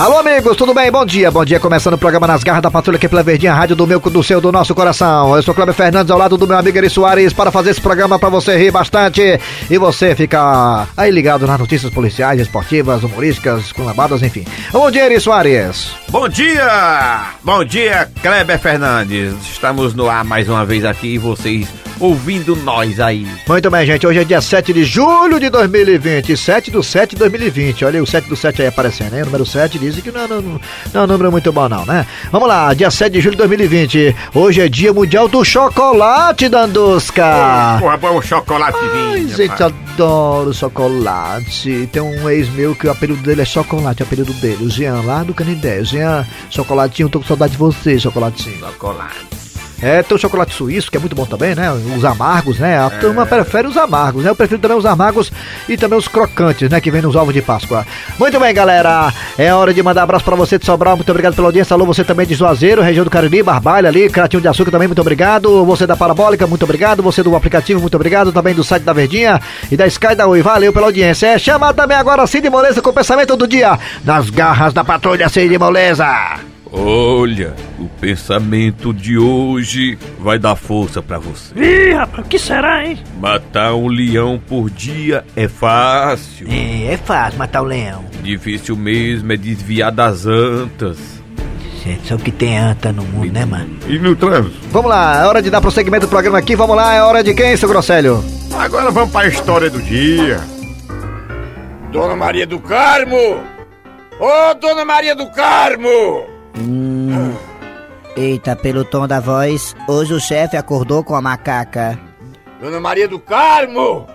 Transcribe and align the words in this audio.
Alô, 0.00 0.16
amigos, 0.16 0.56
tudo 0.56 0.72
bem? 0.72 0.90
Bom 0.90 1.04
dia, 1.04 1.30
bom 1.30 1.44
dia. 1.44 1.60
Começando 1.60 1.92
o 1.92 1.98
programa 1.98 2.26
Nas 2.26 2.42
Garras 2.42 2.62
da 2.62 2.70
Patrulha 2.70 2.96
aqui 2.96 3.06
pela 3.06 3.22
Verdinha, 3.22 3.52
rádio 3.52 3.76
do 3.76 3.86
meu, 3.86 4.00
do 4.00 4.22
seu, 4.22 4.40
do 4.40 4.50
nosso 4.50 4.74
coração. 4.74 5.36
Eu 5.36 5.42
sou 5.42 5.52
Cláudio 5.52 5.74
Fernandes, 5.74 6.10
ao 6.10 6.16
lado 6.16 6.38
do 6.38 6.46
meu 6.46 6.56
amigo 6.56 6.78
Eri 6.78 6.88
Soares, 6.88 7.34
para 7.34 7.50
fazer 7.50 7.68
esse 7.68 7.82
programa 7.82 8.18
para 8.18 8.30
você 8.30 8.56
rir 8.56 8.70
bastante 8.70 9.38
e 9.68 9.76
você 9.76 10.14
ficar 10.14 10.88
aí 10.96 11.10
ligado 11.10 11.46
nas 11.46 11.60
notícias 11.60 11.92
policiais, 11.92 12.40
esportivas, 12.40 13.04
humorísticas, 13.04 13.72
colabadas, 13.72 14.22
enfim. 14.22 14.46
Bom 14.72 14.90
dia, 14.90 15.04
Eri 15.04 15.20
Soares. 15.20 15.90
Bom 16.08 16.26
dia! 16.30 17.34
Bom 17.44 17.62
dia, 17.62 18.10
Kleber 18.22 18.58
Fernandes. 18.58 19.34
Estamos 19.52 19.92
no 19.92 20.08
ar 20.08 20.24
mais 20.24 20.48
uma 20.48 20.64
vez 20.64 20.82
aqui 20.82 21.08
e 21.08 21.18
vocês 21.18 21.68
ouvindo 22.00 22.56
nós 22.56 22.98
aí. 22.98 23.26
Muito 23.46 23.70
bem, 23.70 23.86
gente. 23.86 24.06
Hoje 24.06 24.20
é 24.20 24.24
dia 24.24 24.40
7 24.40 24.72
de 24.72 24.84
julho 24.84 25.38
de 25.38 25.50
2020. 25.50 26.36
7 26.36 26.70
do 26.70 26.82
7 26.82 27.10
de 27.10 27.16
2020. 27.16 27.84
Olha 27.84 27.98
aí 27.98 28.00
o 28.00 28.06
7 28.06 28.28
do 28.28 28.34
7 28.34 28.62
aí 28.62 28.68
aparecendo, 28.68 29.14
hein? 29.14 29.22
O 29.22 29.26
número 29.26 29.44
7 29.44 29.78
dizem 29.78 29.89
que 30.02 30.10
não, 30.10 30.28
não, 30.28 30.40
não, 30.40 30.60
não 30.92 31.00
é 31.00 31.04
um 31.04 31.06
número 31.06 31.32
muito 31.32 31.52
bom, 31.52 31.68
não, 31.68 31.84
né? 31.84 32.06
Vamos 32.30 32.48
lá, 32.48 32.72
dia 32.74 32.90
7 32.90 33.12
de 33.12 33.20
julho 33.20 33.32
de 33.32 33.38
2020. 33.38 34.16
Hoje 34.34 34.60
é 34.60 34.68
dia 34.68 34.92
mundial 34.92 35.28
do 35.28 35.44
chocolate, 35.44 36.48
Dandusca. 36.48 37.78
Porra, 37.80 37.96
bom 37.96 38.22
chocolatezinho. 38.22 39.12
Ai, 39.12 39.28
gente, 39.28 39.62
adoro 39.62 40.52
chocolate. 40.52 41.88
Tem 41.92 42.02
um 42.02 42.28
ex 42.28 42.48
meu 42.50 42.74
que 42.74 42.86
o 42.86 42.90
apelido 42.90 43.22
dele 43.22 43.42
é 43.42 43.44
chocolate, 43.44 44.02
é 44.02 44.04
o 44.04 44.06
apelido 44.06 44.32
dele. 44.34 44.64
O 44.64 44.70
Jean, 44.70 45.02
lá 45.02 45.22
do 45.22 45.34
Canindé. 45.34 45.82
Jean, 45.84 46.26
chocolatinho, 46.50 47.08
tô 47.08 47.20
com 47.20 47.26
saudade 47.26 47.52
de 47.52 47.58
você, 47.58 47.98
chocolatinho. 47.98 48.58
Chocolate. 48.58 49.49
É, 49.82 50.02
tem 50.02 50.14
o 50.14 50.20
chocolate 50.20 50.54
suíço, 50.54 50.90
que 50.90 50.96
é 50.96 51.00
muito 51.00 51.16
bom 51.16 51.24
também, 51.24 51.54
né? 51.54 51.72
Os 51.72 52.04
amargos, 52.04 52.58
né? 52.58 52.78
A 52.78 52.90
turma 52.90 53.24
prefere 53.24 53.66
os 53.66 53.76
amargos, 53.76 54.24
né? 54.24 54.30
Eu 54.30 54.36
prefiro 54.36 54.60
também 54.60 54.76
os 54.76 54.84
amargos 54.84 55.32
e 55.68 55.76
também 55.76 55.98
os 55.98 56.06
crocantes, 56.06 56.68
né? 56.68 56.80
Que 56.80 56.90
vem 56.90 57.00
nos 57.00 57.16
ovos 57.16 57.32
de 57.32 57.40
Páscoa. 57.40 57.86
Muito 58.18 58.38
bem, 58.38 58.52
galera. 58.52 59.12
É 59.38 59.52
hora 59.54 59.72
de 59.72 59.82
mandar 59.82 60.02
abraço 60.02 60.24
pra 60.24 60.36
você 60.36 60.58
de 60.58 60.66
Sobral. 60.66 60.96
Muito 60.96 61.10
obrigado 61.10 61.34
pela 61.34 61.48
audiência. 61.48 61.72
Alô, 61.74 61.86
você 61.86 62.04
também 62.04 62.26
de 62.26 62.34
Juazeiro, 62.34 62.82
região 62.82 63.04
do 63.04 63.10
Cariri, 63.10 63.42
Barbalha 63.42 63.88
ali, 63.88 64.10
Cratinho 64.10 64.42
de 64.42 64.48
Açúcar 64.48 64.70
também, 64.70 64.88
muito 64.88 65.00
obrigado. 65.00 65.64
Você 65.64 65.86
da 65.86 65.96
Parabólica, 65.96 66.46
muito 66.46 66.62
obrigado. 66.64 67.02
Você 67.02 67.22
do 67.22 67.34
aplicativo, 67.34 67.80
muito 67.80 67.94
obrigado. 67.94 68.32
Também 68.32 68.54
do 68.54 68.62
site 68.62 68.82
da 68.82 68.92
Verdinha 68.92 69.40
e 69.70 69.76
da 69.76 69.86
Sky 69.86 70.14
da 70.14 70.26
Oi. 70.26 70.42
Valeu 70.42 70.72
pela 70.72 70.86
audiência. 70.86 71.26
É 71.28 71.38
chamar 71.38 71.72
também 71.72 71.96
agora 71.96 72.26
Cid 72.26 72.48
Moleza 72.50 72.82
com 72.82 72.90
o 72.90 72.92
pensamento 72.92 73.36
do 73.36 73.46
dia. 73.46 73.78
Nas 74.04 74.28
garras 74.28 74.74
da 74.74 74.84
patrulha 74.84 75.28
Cid 75.28 75.56
Moleza. 75.58 76.50
Olha, 76.72 77.54
o 77.78 77.88
pensamento 78.00 78.94
de 78.94 79.18
hoje 79.18 79.98
vai 80.18 80.38
dar 80.38 80.54
força 80.54 81.02
pra 81.02 81.18
você. 81.18 81.52
Ih, 81.56 81.92
rapaz, 81.94 82.24
o 82.24 82.28
que 82.28 82.38
será, 82.38 82.86
hein? 82.86 82.98
Matar 83.20 83.74
um 83.74 83.88
leão 83.88 84.40
por 84.48 84.70
dia 84.70 85.24
é 85.34 85.48
fácil. 85.48 86.46
É, 86.48 86.92
é 86.92 86.96
fácil 86.96 87.38
matar 87.38 87.62
o 87.62 87.64
leão. 87.64 88.04
Difícil 88.22 88.76
mesmo 88.76 89.32
é 89.32 89.36
desviar 89.36 89.90
das 89.90 90.26
antas. 90.26 90.98
Gente, 91.84 92.06
só 92.06 92.16
que 92.16 92.30
tem 92.30 92.58
anta 92.58 92.92
no 92.92 93.02
mundo, 93.02 93.32
né, 93.32 93.44
mano? 93.44 93.76
E 93.88 93.98
no 93.98 94.14
trânsito? 94.14 94.58
Vamos 94.70 94.90
lá, 94.90 95.22
é 95.22 95.26
hora 95.26 95.42
de 95.42 95.50
dar 95.50 95.60
prosseguimento 95.60 96.06
do 96.06 96.10
programa 96.10 96.38
aqui. 96.38 96.54
Vamos 96.54 96.76
lá, 96.76 96.94
é 96.94 97.02
hora 97.02 97.24
de 97.24 97.34
quem, 97.34 97.56
seu 97.56 97.68
Grosselho? 97.68 98.22
Agora 98.54 98.90
vamos 98.90 99.10
para 99.10 99.26
a 99.26 99.28
história 99.28 99.70
do 99.70 99.80
dia. 99.80 100.40
Dona 101.90 102.14
Maria 102.14 102.46
do 102.46 102.60
Carmo! 102.60 103.40
Ô, 104.20 104.54
Dona 104.60 104.84
Maria 104.84 105.16
do 105.16 105.26
Carmo! 105.30 106.29
Hum. 106.58 107.34
Eita, 108.16 108.56
pelo 108.56 108.84
tom 108.84 109.06
da 109.06 109.20
voz, 109.20 109.74
hoje 109.88 110.12
o 110.12 110.20
chefe 110.20 110.56
acordou 110.56 111.04
com 111.04 111.14
a 111.14 111.22
macaca. 111.22 111.98
Dona 112.60 112.80
Maria 112.80 113.08
do 113.08 113.18
Carmo! 113.18 114.06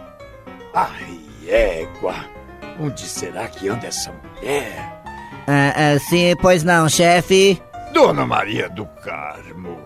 Ai, 0.74 1.20
égua! 1.48 2.16
Onde 2.80 3.02
será 3.02 3.48
que 3.48 3.70
anda 3.70 3.88
essa 3.88 4.12
mulher? 4.12 5.02
Ah, 5.48 5.74
ah, 5.76 6.00
sim, 6.00 6.36
pois 6.42 6.64
não, 6.64 6.90
chefe. 6.90 7.62
Dona 7.94 8.26
Maria 8.26 8.70
do 8.70 8.86
Carmo, 8.86 9.78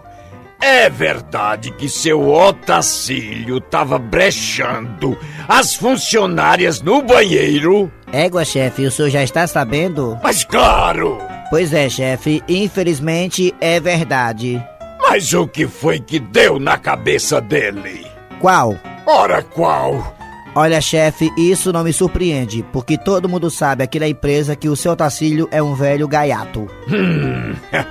é 0.61 0.89
verdade 0.89 1.71
que 1.71 1.87
seu 1.87 2.27
Otacílio 2.27 3.61
tava 3.61 3.97
brechando 3.97 5.17
as 5.47 5.73
funcionárias 5.73 6.81
no 6.81 7.01
banheiro? 7.01 7.89
Égua, 8.11 8.43
chefe, 8.43 8.85
o 8.85 8.91
senhor 8.91 9.09
já 9.09 9.23
está 9.23 9.47
sabendo? 9.47 10.19
Mas 10.21 10.43
claro! 10.43 11.17
Pois 11.49 11.73
é, 11.73 11.89
chefe, 11.89 12.43
infelizmente 12.47 13.53
é 13.59 13.79
verdade. 13.79 14.63
Mas 15.01 15.33
o 15.33 15.47
que 15.47 15.67
foi 15.67 15.99
que 15.99 16.19
deu 16.19 16.59
na 16.59 16.77
cabeça 16.77 17.41
dele? 17.41 18.05
Qual? 18.39 18.75
Ora 19.05 19.41
qual? 19.41 20.15
Olha, 20.55 20.81
chefe, 20.81 21.31
isso 21.37 21.71
não 21.71 21.83
me 21.83 21.93
surpreende, 21.93 22.65
porque 22.71 22.97
todo 22.97 23.29
mundo 23.29 23.49
sabe 23.49 23.83
aqui 23.83 23.99
na 23.99 24.07
empresa 24.07 24.55
que 24.55 24.67
o 24.67 24.75
seu 24.75 24.95
Tacílio 24.95 25.47
é 25.51 25.61
um 25.61 25.73
velho 25.73 26.07
gaiato. 26.07 26.67
Hum, 26.87 27.55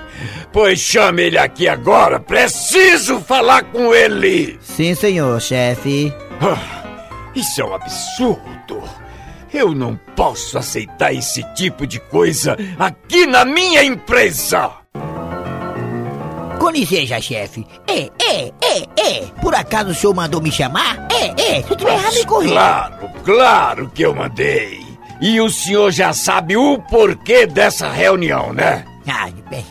pois 0.52 0.78
chame 0.78 1.22
ele 1.22 1.38
aqui 1.38 1.68
agora, 1.68 2.20
preciso 2.20 3.20
falar 3.20 3.62
com 3.64 3.94
ele! 3.94 4.58
Sim, 4.60 4.94
senhor, 4.94 5.40
chefe. 5.40 6.12
Ah, 6.40 6.84
isso 7.34 7.60
é 7.60 7.64
um 7.64 7.74
absurdo! 7.74 8.82
Eu 9.52 9.74
não 9.74 9.96
posso 10.14 10.58
aceitar 10.58 11.12
esse 11.12 11.42
tipo 11.54 11.86
de 11.86 11.98
coisa 11.98 12.56
aqui 12.78 13.26
na 13.26 13.44
minha 13.44 13.82
empresa! 13.82 14.70
Com 16.58 16.70
licença, 16.70 17.20
chefe. 17.20 17.64
É, 17.86 18.10
é, 18.20 18.52
é, 18.62 19.00
é. 19.00 19.26
Por 19.40 19.54
acaso 19.54 19.90
o 19.90 19.94
senhor 19.94 20.14
mandou 20.14 20.42
me 20.42 20.50
chamar? 20.50 21.06
É, 21.10 21.58
é. 21.58 21.62
Se 21.62 21.70
eu 21.70 21.76
tiver 21.76 21.94
errado, 21.94 22.14
me 22.14 22.24
corrija. 22.26 22.54
Claro, 22.54 23.10
claro 23.24 23.90
que 23.94 24.02
eu 24.02 24.14
mandei. 24.14 24.80
E 25.20 25.40
o 25.40 25.48
senhor 25.48 25.90
já 25.92 26.12
sabe 26.12 26.56
o 26.56 26.78
porquê 26.78 27.46
dessa 27.46 27.88
reunião, 27.88 28.52
né? 28.52 28.84
Ah, 29.06 29.30
é, 29.50 29.64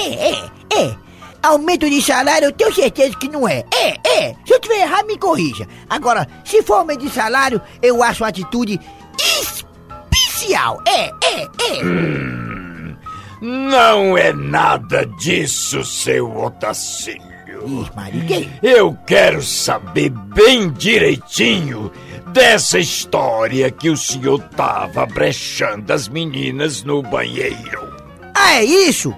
é, 0.00 0.30
é, 0.30 0.84
é. 0.84 0.96
Aumento 1.42 1.90
de 1.90 2.00
salário 2.00 2.46
eu 2.46 2.52
tenho 2.52 2.72
certeza 2.72 3.16
que 3.16 3.28
não 3.28 3.48
é. 3.48 3.64
É, 3.74 4.08
é. 4.08 4.36
Se 4.46 4.54
eu 4.54 4.60
tiver 4.60 4.82
errado, 4.82 5.06
me 5.06 5.18
corrija. 5.18 5.66
Agora, 5.90 6.26
se 6.44 6.62
for 6.62 6.74
aumento 6.74 7.04
de 7.04 7.10
salário, 7.10 7.60
eu 7.82 8.00
acho 8.00 8.24
a 8.24 8.28
atitude 8.28 8.80
especial. 9.18 10.82
É, 10.86 11.06
é, 11.24 11.42
é. 11.42 11.84
Hum, 11.84 12.96
não 13.40 14.16
é 14.16 14.32
nada 14.32 15.04
disso, 15.06 15.84
seu 15.84 16.36
Otacílio. 16.36 17.32
Ih, 17.64 17.86
Maria, 17.94 18.48
Eu 18.62 18.96
quero 19.06 19.40
saber 19.42 20.10
bem 20.10 20.70
direitinho 20.70 21.92
dessa 22.32 22.78
história 22.78 23.70
que 23.70 23.88
o 23.90 23.96
senhor 23.96 24.40
tava 24.56 25.06
brechando 25.06 25.92
as 25.92 26.08
meninas 26.08 26.82
no 26.82 27.02
banheiro. 27.02 27.92
Ah, 28.34 28.54
é 28.54 28.64
isso? 28.64 29.14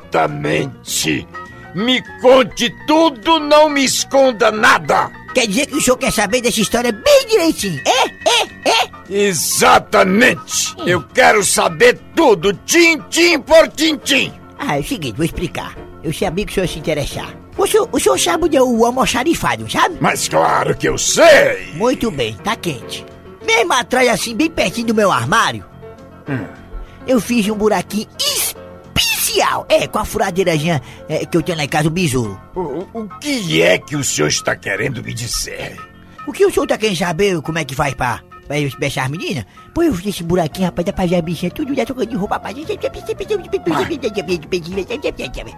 Exatamente. 0.00 1.26
Me 1.74 2.02
conte 2.20 2.74
tudo, 2.86 3.38
não 3.38 3.68
me 3.68 3.84
esconda 3.84 4.50
nada. 4.50 5.10
Quer 5.34 5.46
dizer 5.46 5.66
que 5.66 5.76
o 5.76 5.80
senhor 5.80 5.96
quer 5.96 6.12
saber 6.12 6.40
dessa 6.40 6.60
história 6.60 6.92
bem 6.92 7.26
direitinho? 7.28 7.80
É, 7.86 8.06
é, 8.08 8.70
é. 8.70 8.90
Exatamente. 9.28 10.74
Eu 10.86 11.02
quero 11.02 11.44
saber 11.44 11.98
tudo, 12.14 12.52
tim-tim 12.52 13.40
por 13.40 13.68
tim-tim. 13.68 14.32
Ah, 14.58 14.76
é 14.76 14.80
o 14.80 14.84
seguinte, 14.84 15.16
vou 15.16 15.24
explicar. 15.24 15.76
Eu 16.02 16.12
sabia 16.12 16.44
que 16.44 16.52
o 16.52 16.54
senhor 16.54 16.66
ia 16.66 16.72
se 16.72 16.78
interessar. 16.78 17.34
O 17.56 17.66
senhor, 17.66 17.88
o 17.92 18.00
senhor 18.00 18.18
sabe 18.18 18.44
onde 18.44 18.56
é 18.56 18.62
o 18.62 18.84
almoxarifado, 18.84 19.70
sabe? 19.70 19.96
Mas 20.00 20.28
claro 20.28 20.76
que 20.76 20.88
eu 20.88 20.96
sei. 20.96 21.72
Muito 21.74 22.10
bem, 22.10 22.34
tá 22.42 22.56
quente. 22.56 23.04
Mesmo 23.44 23.72
atrás, 23.72 24.08
assim, 24.08 24.34
bem 24.34 24.50
pertinho 24.50 24.88
do 24.88 24.94
meu 24.94 25.10
armário, 25.10 25.64
eu 27.06 27.20
fiz 27.20 27.48
um 27.48 27.56
buraquinho 27.56 28.06
especial. 29.30 29.66
É, 29.68 29.86
com 29.86 29.98
a 29.98 30.04
furadeirazinha 30.04 30.82
é, 31.08 31.24
que 31.24 31.36
eu 31.36 31.42
tenho 31.42 31.56
lá 31.56 31.64
em 31.64 31.68
casa, 31.68 31.88
o 31.88 31.90
besouro. 31.90 32.38
O, 32.54 32.86
o 32.92 33.08
que 33.20 33.62
é 33.62 33.78
que 33.78 33.96
o 33.96 34.04
senhor 34.04 34.28
está 34.28 34.56
querendo 34.56 35.02
me 35.02 35.14
dizer? 35.14 35.76
O 36.26 36.32
que 36.32 36.44
o 36.44 36.50
senhor 36.52 36.66
tá 36.66 36.76
querendo 36.76 36.98
saber 36.98 37.40
como 37.40 37.58
é 37.58 37.64
que 37.64 37.74
faz 37.74 37.94
pra, 37.94 38.20
pra 38.50 38.78
beijar 38.78 39.04
as 39.04 39.10
meninas? 39.10 39.44
Pô, 39.72 39.82
eu 39.84 39.94
fiz 39.94 40.08
esse 40.08 40.22
buraquinho, 40.24 40.66
rapaz, 40.66 40.84
dá 40.84 40.92
pra 40.92 41.06
ver 41.06 41.16
a 41.16 41.22
bichinha 41.22 41.52
tudo 41.52 41.72
já 41.72 41.86
trocando 41.86 42.10
de 42.10 42.16
roupa, 42.16 42.34
rapaz. 42.34 42.56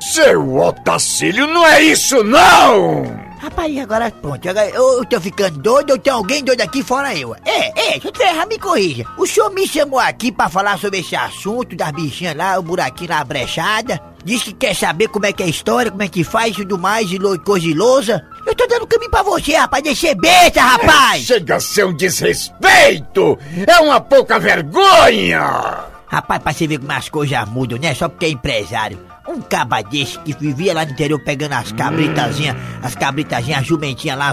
Seu 0.03 0.57
Otacílio, 0.57 1.47
não 1.47 1.67
é 1.67 1.83
isso 1.83 2.23
não! 2.23 3.33
Rapaz, 3.39 3.77
agora 3.79 4.11
pronto, 4.11 4.49
agora 4.49 4.69
eu, 4.69 4.99
eu 4.99 5.05
tô 5.07 5.21
ficando 5.21 5.59
doido, 5.59 5.91
eu 5.91 5.99
tenho 5.99 6.17
alguém 6.17 6.45
doido 6.45 6.61
aqui 6.61 6.83
fora 6.83 7.17
eu. 7.17 7.35
É, 7.45 7.97
é, 7.97 8.01
se 8.01 8.07
eu 8.07 8.27
errado, 8.27 8.49
me 8.49 8.59
corrija. 8.59 9.07
O 9.17 9.27
senhor 9.27 9.51
me 9.51 9.67
chamou 9.67 9.99
aqui 9.99 10.31
pra 10.31 10.49
falar 10.49 10.79
sobre 10.79 11.01
esse 11.01 11.17
assunto 11.17 11.75
das 11.75 11.91
bichinhas 11.93 12.37
lá, 12.37 12.59
o 12.59 12.63
buraquinho 12.63 13.11
lá, 13.11 13.21
a 13.21 13.25
brechada. 13.25 14.01
Diz 14.25 14.45
que 14.45 14.53
quer 14.53 14.77
saber 14.77 15.09
como 15.09 15.27
é 15.27 15.33
que 15.33 15.43
é 15.43 15.47
a 15.47 15.49
história, 15.49 15.91
como 15.91 16.03
é 16.03 16.09
que 16.09 16.23
faz 16.23 16.53
e 16.53 16.59
tudo 16.59 16.79
mais, 16.79 17.11
e 17.11 17.19
coisa 17.39 17.67
e 17.67 17.75
lousa. 17.75 18.25
Eu 18.47 18.55
tô 18.55 18.67
dando 18.67 18.87
caminho 18.87 19.11
pra 19.11 19.23
você, 19.23 19.55
rapaz, 19.55 19.83
descer 19.83 20.15
besta, 20.17 20.61
rapaz! 20.61 21.25
Chega 21.25 21.57
a 21.57 21.61
ser 21.61 21.87
um 21.87 21.93
desrespeito! 21.95 23.39
É 23.67 23.79
uma 23.81 24.01
pouca 24.01 24.39
vergonha! 24.39 25.85
Rapaz, 26.07 26.43
pra 26.43 26.53
você 26.53 26.67
ver 26.67 26.79
como 26.79 26.93
as 26.93 27.09
coisas 27.09 27.49
mudam, 27.49 27.79
né? 27.79 27.95
Só 27.95 28.09
porque 28.09 28.27
é 28.27 28.29
empresário. 28.31 28.99
Um 29.29 29.41
caba 29.41 29.83
desse 29.83 30.19
que 30.19 30.33
vivia 30.35 30.75
lá 30.75 30.85
no 30.85 30.91
interior 30.91 31.21
pegando 31.21 31.53
as 31.53 31.71
cabritazinhas, 31.71 32.57
as 32.83 32.95
cabritazinhas, 32.95 33.61
as 33.61 33.67
jumentinhas 33.67 34.19
lá. 34.19 34.33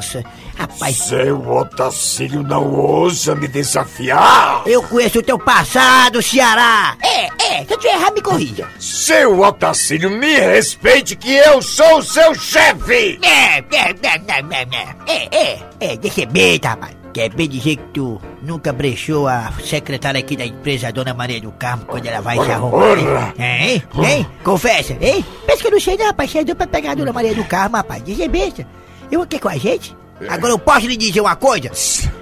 Rapaz. 0.57 0.95
Seu 0.95 1.47
Otacílio 1.47 2.43
não 2.43 2.65
ousa 2.73 3.35
me 3.35 3.47
desafiar! 3.47 4.63
Eu 4.65 4.81
conheço 4.83 5.19
o 5.19 5.23
teu 5.23 5.37
passado, 5.37 6.21
Ceará! 6.21 6.97
É, 7.01 7.25
é, 7.25 7.65
se 7.65 7.73
eu 7.73 7.77
tiver 7.77 7.93
errado, 7.93 8.15
me 8.15 8.21
corrija. 8.21 8.67
Seu 8.79 9.39
Otacílio, 9.39 10.09
me 10.09 10.39
respeite 10.39 11.15
que 11.15 11.33
eu 11.33 11.61
sou 11.61 11.99
o 11.99 12.03
seu 12.03 12.33
chefe! 12.33 13.19
É, 13.21 13.59
é, 13.59 13.61
é, 13.61 13.89
é, 13.93 14.43
é, 14.51 14.67
é, 15.07 15.29
é, 15.31 15.59
é, 15.79 15.97
deixa 15.97 16.25
bem, 16.25 16.59
rapaz. 16.63 16.98
Quer 17.13 17.33
bem 17.33 17.49
dizer 17.49 17.75
que 17.77 17.83
tu 17.93 18.21
nunca 18.41 18.71
brechou 18.71 19.27
a 19.27 19.51
secretária 19.63 20.19
aqui 20.19 20.35
da 20.35 20.45
empresa, 20.45 20.87
a 20.87 20.91
dona 20.91 21.13
Maria 21.13 21.41
do 21.41 21.51
Carmo, 21.51 21.85
quando 21.85 22.05
ela 22.05 22.21
vai 22.21 22.37
se 22.37 22.51
arrumar? 22.51 23.33
Hein? 23.37 23.83
Hein? 23.97 24.27
Confessa, 24.43 24.93
hein? 25.01 25.25
Pensa 25.45 25.61
que 25.61 25.67
eu 25.67 25.71
não 25.71 25.79
sei 25.79 25.97
não, 25.97 26.05
rapaz. 26.05 26.29
Você 26.29 26.39
é 26.39 26.43
doido 26.43 26.57
pra 26.57 26.67
pegar 26.67 26.91
a 26.91 26.95
dona 26.95 27.11
Maria 27.11 27.33
do 27.33 27.43
Carmo, 27.43 27.77
rapaz. 27.77 28.03
Dizer 28.03 28.27
besta. 28.29 28.65
Eu 29.11 29.23
aqui 29.23 29.39
com 29.39 29.49
a 29.49 29.57
gente? 29.57 29.95
Agora 30.27 30.53
eu 30.53 30.59
posso 30.59 30.85
lhe 30.85 30.95
dizer 30.97 31.21
uma 31.21 31.35
coisa? 31.35 31.71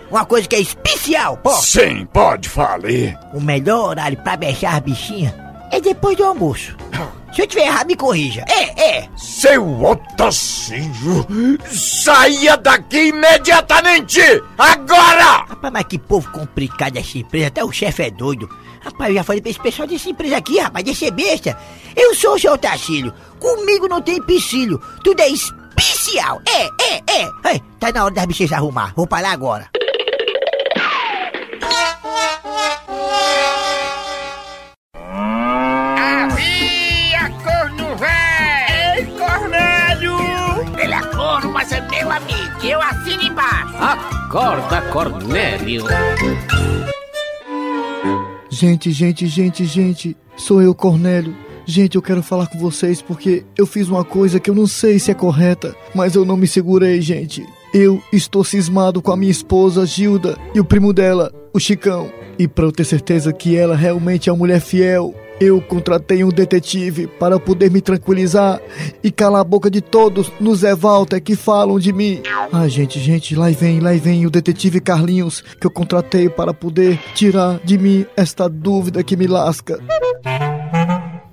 Uma 0.09 0.25
coisa 0.25 0.47
que 0.47 0.55
é 0.55 0.59
especial, 0.59 1.35
pô. 1.37 1.51
Sim, 1.51 2.07
pode 2.13 2.47
falar. 2.47 2.79
O 3.33 3.41
melhor 3.41 3.89
horário 3.89 4.17
pra 4.17 4.37
beijar 4.37 4.75
as 4.75 4.79
bichinhas 4.79 5.33
é 5.69 5.81
depois 5.81 6.15
do 6.15 6.23
almoço. 6.23 6.77
Se 7.37 7.43
eu 7.43 7.47
tiver 7.47 7.67
errado, 7.67 7.85
me 7.85 7.95
corrija. 7.95 8.43
É, 8.49 8.97
é. 8.97 9.09
Seu 9.15 9.83
Otacílio, 9.83 11.23
saia 11.69 12.57
daqui 12.57 13.09
imediatamente! 13.09 14.19
Agora! 14.57 15.45
Rapaz, 15.47 15.71
mas 15.71 15.83
que 15.83 15.99
povo 15.99 16.31
complicado 16.31 16.97
essa 16.97 17.15
empresa. 17.15 17.45
Até 17.45 17.63
o 17.63 17.71
chefe 17.71 18.01
é 18.01 18.09
doido. 18.09 18.49
Rapaz, 18.81 19.11
eu 19.11 19.17
já 19.17 19.23
falei 19.23 19.39
pra 19.39 19.51
esse 19.51 19.59
pessoal 19.59 19.87
dessa 19.87 20.09
empresa 20.09 20.35
aqui, 20.35 20.57
rapaz, 20.57 20.83
de 20.83 20.95
ser 20.95 21.11
besta. 21.11 21.55
Eu 21.95 22.15
sou 22.15 22.33
o 22.33 22.39
seu 22.39 22.53
Otacílio. 22.53 23.13
Comigo 23.39 23.87
não 23.87 24.01
tem 24.01 24.17
empecilho. 24.17 24.81
Tudo 25.03 25.19
é 25.19 25.29
especial. 25.29 26.41
É, 26.43 26.63
é, 26.63 27.03
é. 27.07 27.51
Ei, 27.53 27.61
tá 27.79 27.91
na 27.91 28.03
hora 28.03 28.15
das 28.15 28.25
bichas 28.25 28.51
arrumar. 28.51 28.93
Vou 28.95 29.05
parar 29.05 29.29
agora. 29.29 29.69
Amigo. 42.57 42.65
Eu 42.65 42.81
assino 42.81 43.23
embaixo. 43.23 43.75
Acorda, 43.77 44.81
Cornélio. 44.91 45.85
Gente, 48.49 48.91
gente, 48.91 49.27
gente, 49.27 49.65
gente, 49.65 50.17
sou 50.35 50.61
eu, 50.61 50.73
Cornélio. 50.73 51.35
Gente, 51.65 51.95
eu 51.95 52.01
quero 52.01 52.23
falar 52.23 52.47
com 52.47 52.57
vocês 52.57 53.01
porque 53.01 53.45
eu 53.57 53.65
fiz 53.65 53.89
uma 53.89 54.03
coisa 54.03 54.39
que 54.39 54.49
eu 54.49 54.55
não 54.55 54.65
sei 54.65 54.99
se 54.99 55.11
é 55.11 55.13
correta, 55.13 55.75
mas 55.93 56.15
eu 56.15 56.23
não 56.23 56.37
me 56.37 56.47
segurei, 56.47 57.01
gente. 57.01 57.45
Eu 57.73 58.01
estou 58.11 58.43
cismado 58.43 59.01
com 59.01 59.11
a 59.11 59.17
minha 59.17 59.31
esposa, 59.31 59.85
Gilda, 59.85 60.37
e 60.55 60.59
o 60.61 60.65
primo 60.65 60.93
dela, 60.93 61.31
o 61.53 61.59
Chicão. 61.59 62.09
E 62.39 62.47
para 62.47 62.63
eu 62.63 62.71
ter 62.71 62.85
certeza 62.85 63.33
que 63.33 63.57
ela 63.57 63.75
realmente 63.75 64.29
é 64.29 64.31
uma 64.31 64.39
mulher 64.39 64.61
fiel, 64.61 65.13
eu 65.39 65.61
contratei 65.61 66.23
um 66.23 66.29
detetive 66.29 67.07
para 67.07 67.39
poder 67.39 67.69
me 67.69 67.81
tranquilizar 67.81 68.59
e 69.03 69.11
calar 69.11 69.41
a 69.41 69.43
boca 69.43 69.69
de 69.69 69.81
todos 69.81 70.31
no 70.39 70.55
Zé 70.55 70.75
Walter 70.75 71.21
que 71.21 71.35
falam 71.35 71.79
de 71.79 71.93
mim. 71.93 72.21
Ah, 72.51 72.67
gente, 72.67 72.99
gente, 72.99 73.35
lá 73.35 73.49
vem, 73.49 73.79
lá 73.79 73.91
vem 73.93 74.25
o 74.25 74.29
detetive 74.29 74.79
Carlinhos 74.79 75.41
que 75.59 75.67
eu 75.67 75.71
contratei 75.71 76.29
para 76.29 76.53
poder 76.53 76.99
tirar 77.13 77.59
de 77.63 77.77
mim 77.77 78.05
esta 78.15 78.49
dúvida 78.49 79.03
que 79.03 79.15
me 79.15 79.27
lasca. 79.27 79.79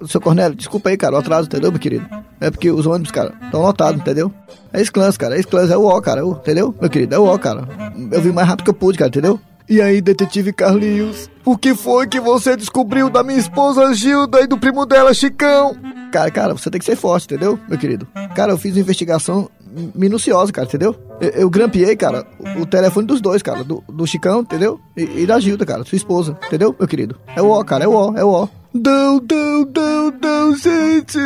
Seu 0.06 0.21
Cornélio, 0.21 0.55
desculpa 0.55 0.91
aí, 0.91 0.97
cara, 0.97 1.15
o 1.15 1.19
atraso, 1.19 1.47
entendeu, 1.47 1.71
meu 1.71 1.81
querido? 1.81 2.06
É 2.39 2.51
porque 2.51 2.71
os 2.71 2.85
ônibus, 2.87 3.11
cara, 3.11 3.33
estão 3.43 3.62
lotados, 3.62 4.01
entendeu? 4.01 4.31
É 4.71 4.83
Sclans, 4.83 5.17
cara, 5.17 5.37
é 5.37 5.41
Sclans, 5.41 5.71
é 5.71 5.77
o 5.79 5.87
O, 5.87 6.03
cara, 6.03 6.21
entendeu, 6.21 6.75
meu 6.79 6.91
querido? 6.91 7.15
É 7.15 7.19
o 7.19 7.33
O, 7.33 7.39
cara. 7.39 7.67
Eu 8.12 8.21
vim 8.21 8.33
mais 8.33 8.47
rápido 8.47 8.65
que 8.65 8.71
eu 8.71 8.75
pude, 8.75 8.99
cara, 8.99 9.09
entendeu? 9.09 9.41
E 9.69 9.81
aí, 9.81 10.02
detetive 10.02 10.52
Carlinhos, 10.52 11.31
o 11.43 11.56
que 11.56 11.75
foi 11.75 12.06
que 12.06 12.20
você 12.20 12.55
descobriu 12.55 13.08
da 13.08 13.22
minha 13.22 13.38
esposa 13.38 13.94
Gilda 13.94 14.43
e 14.43 14.46
do 14.46 14.58
primo 14.58 14.84
dela, 14.84 15.14
Chicão? 15.14 15.75
Cara, 16.12 16.31
cara, 16.31 16.52
você 16.52 16.70
tem 16.70 16.78
que 16.78 16.84
ser 16.84 16.96
forte, 16.96 17.25
entendeu, 17.25 17.58
meu 17.66 17.78
querido? 17.78 18.06
Cara, 18.37 18.52
eu 18.52 18.58
fiz 18.58 18.75
uma 18.75 18.81
investigação 18.81 19.49
minuciosa, 19.94 20.52
cara, 20.52 20.66
entendeu? 20.66 20.94
Eu, 21.19 21.31
eu 21.31 21.50
grampeei, 21.50 21.96
cara, 21.96 22.26
o, 22.61 22.66
telefone 22.66 23.06
dos 23.06 23.22
dois, 23.22 23.43
cara, 23.43 23.64
do, 23.64 23.82
do 23.88 24.06
Chicão, 24.06 24.40
entendeu? 24.43 24.78
E, 24.94 25.22
e 25.22 25.26
da 25.26 25.40
Gilda, 25.40 25.64
cara, 25.64 25.82
sua 25.84 25.96
esposa, 25.96 26.38
entendeu, 26.46 26.76
meu 26.78 26.87
querido? 26.87 27.19
É 27.34 27.40
o 27.40 27.50
O, 27.50 27.64
cara, 27.64 27.84
é 27.84 27.88
o 27.88 27.93
O, 27.94 28.19
é 28.19 28.25
o 28.25 28.44
O. 28.44 28.49
Não, 28.75 29.19
não, 29.19 29.64
não, 29.75 30.10
não, 30.20 30.56
gente! 30.56 31.19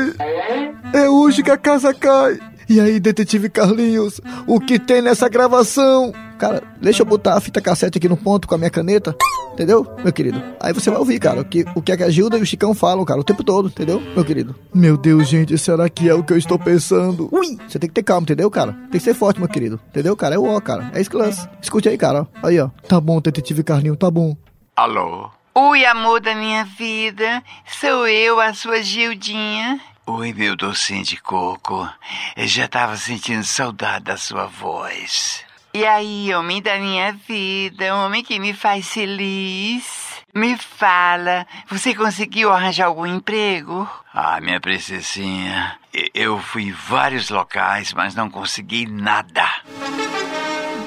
É 0.93 1.09
hoje 1.09 1.43
que 1.43 1.51
a 1.51 1.57
casa 1.57 1.93
cai! 1.93 2.39
E 2.69 2.81
aí, 2.81 3.01
detetive 3.01 3.49
Carlinhos, 3.49 4.21
o 4.47 4.61
que 4.61 4.79
tem 4.79 5.03
nessa 5.03 5.29
gravação? 5.29 6.13
Cara, 6.39 6.63
deixa 6.81 7.03
eu 7.03 7.07
botar 7.07 7.35
a 7.35 7.41
fita 7.41 7.61
cassete 7.61 7.99
aqui 7.99 8.09
no 8.09 8.17
ponto 8.17 8.47
com 8.47 8.55
a 8.55 8.59
minha 8.59 8.71
caneta, 8.71 9.17
entendeu, 9.53 9.85
meu 10.05 10.13
querido? 10.13 10.41
Aí 10.61 10.73
você 10.73 10.89
vai 10.89 10.99
ouvir, 11.01 11.19
cara, 11.19 11.41
o 11.41 11.45
que, 11.45 11.65
o 11.75 11.83
que 11.83 11.91
é 11.91 11.97
que 11.97 12.05
a 12.05 12.11
Gilda 12.11 12.39
e 12.39 12.43
o 12.43 12.47
Chicão 12.47 12.73
falam, 12.73 13.05
cara, 13.05 13.21
o 13.21 13.25
tempo 13.25 13.43
todo, 13.43 13.67
entendeu, 13.69 14.01
meu 14.01 14.25
querido? 14.25 14.55
Meu 14.73 14.97
Deus, 14.97 15.27
gente, 15.27 15.59
será 15.59 15.89
que 15.89 16.09
é 16.09 16.15
o 16.15 16.23
que 16.23 16.33
eu 16.33 16.39
estou 16.39 16.57
pensando? 16.57 17.29
Ui! 17.33 17.59
Você 17.67 17.79
tem 17.79 17.89
que 17.89 17.95
ter 17.95 18.05
calma, 18.05 18.23
entendeu, 18.23 18.49
cara? 18.51 18.73
Tem 18.73 19.01
que 19.01 19.01
ser 19.01 19.15
forte, 19.15 19.41
meu 19.41 19.49
querido, 19.49 19.81
entendeu, 19.89 20.17
cara? 20.17 20.37
É 20.37 20.39
o 20.39 20.45
ó, 20.45 20.61
cara, 20.61 20.91
é 20.95 21.01
esse 21.01 21.15
lance. 21.15 21.49
Escute 21.61 21.89
aí, 21.89 21.99
cara, 21.99 22.23
ó. 22.23 22.47
aí, 22.47 22.61
ó. 22.61 22.69
Tá 22.89 23.01
bom, 23.01 23.21
detetive 23.21 23.65
Carlinhos, 23.65 23.99
tá 23.99 24.09
bom. 24.09 24.37
Alô? 24.77 25.31
Oi, 25.57 25.85
amor 25.87 26.21
da 26.21 26.37
minha 26.37 26.65
vida. 26.65 27.43
Sou 27.81 28.07
eu, 28.07 28.41
a 28.41 28.55
sua 28.55 28.81
Gildinha. 28.81 29.81
Oi, 30.07 30.33
meu 30.33 30.55
docinho 30.55 31.03
de 31.03 31.17
coco. 31.21 31.89
Eu 32.37 32.47
já 32.47 32.69
tava 32.69 32.97
sentindo 32.97 33.43
saudade 33.43 34.05
da 34.05 34.17
sua 34.17 34.47
voz. 34.47 35.48
E 35.75 35.85
aí, 35.85 36.35
homem 36.35 36.63
da 36.63 36.79
minha 36.79 37.13
vida, 37.13 37.95
homem 37.95 38.25
que 38.25 38.39
me 38.39 38.55
faz 38.55 38.89
feliz. 38.89 40.09
Me 40.35 40.57
fala, 40.57 41.47
você 41.69 41.95
conseguiu 41.95 42.53
arranjar 42.53 42.87
algum 42.87 43.07
emprego? 43.07 43.89
Ah, 44.15 44.41
minha 44.41 44.61
princesinha, 44.61 45.77
eu 46.15 46.39
fui 46.39 46.65
em 46.65 46.73
vários 46.73 47.29
locais, 47.29 47.93
mas 47.93 48.15
não 48.15 48.31
consegui 48.31 48.87
nada. 48.87 49.45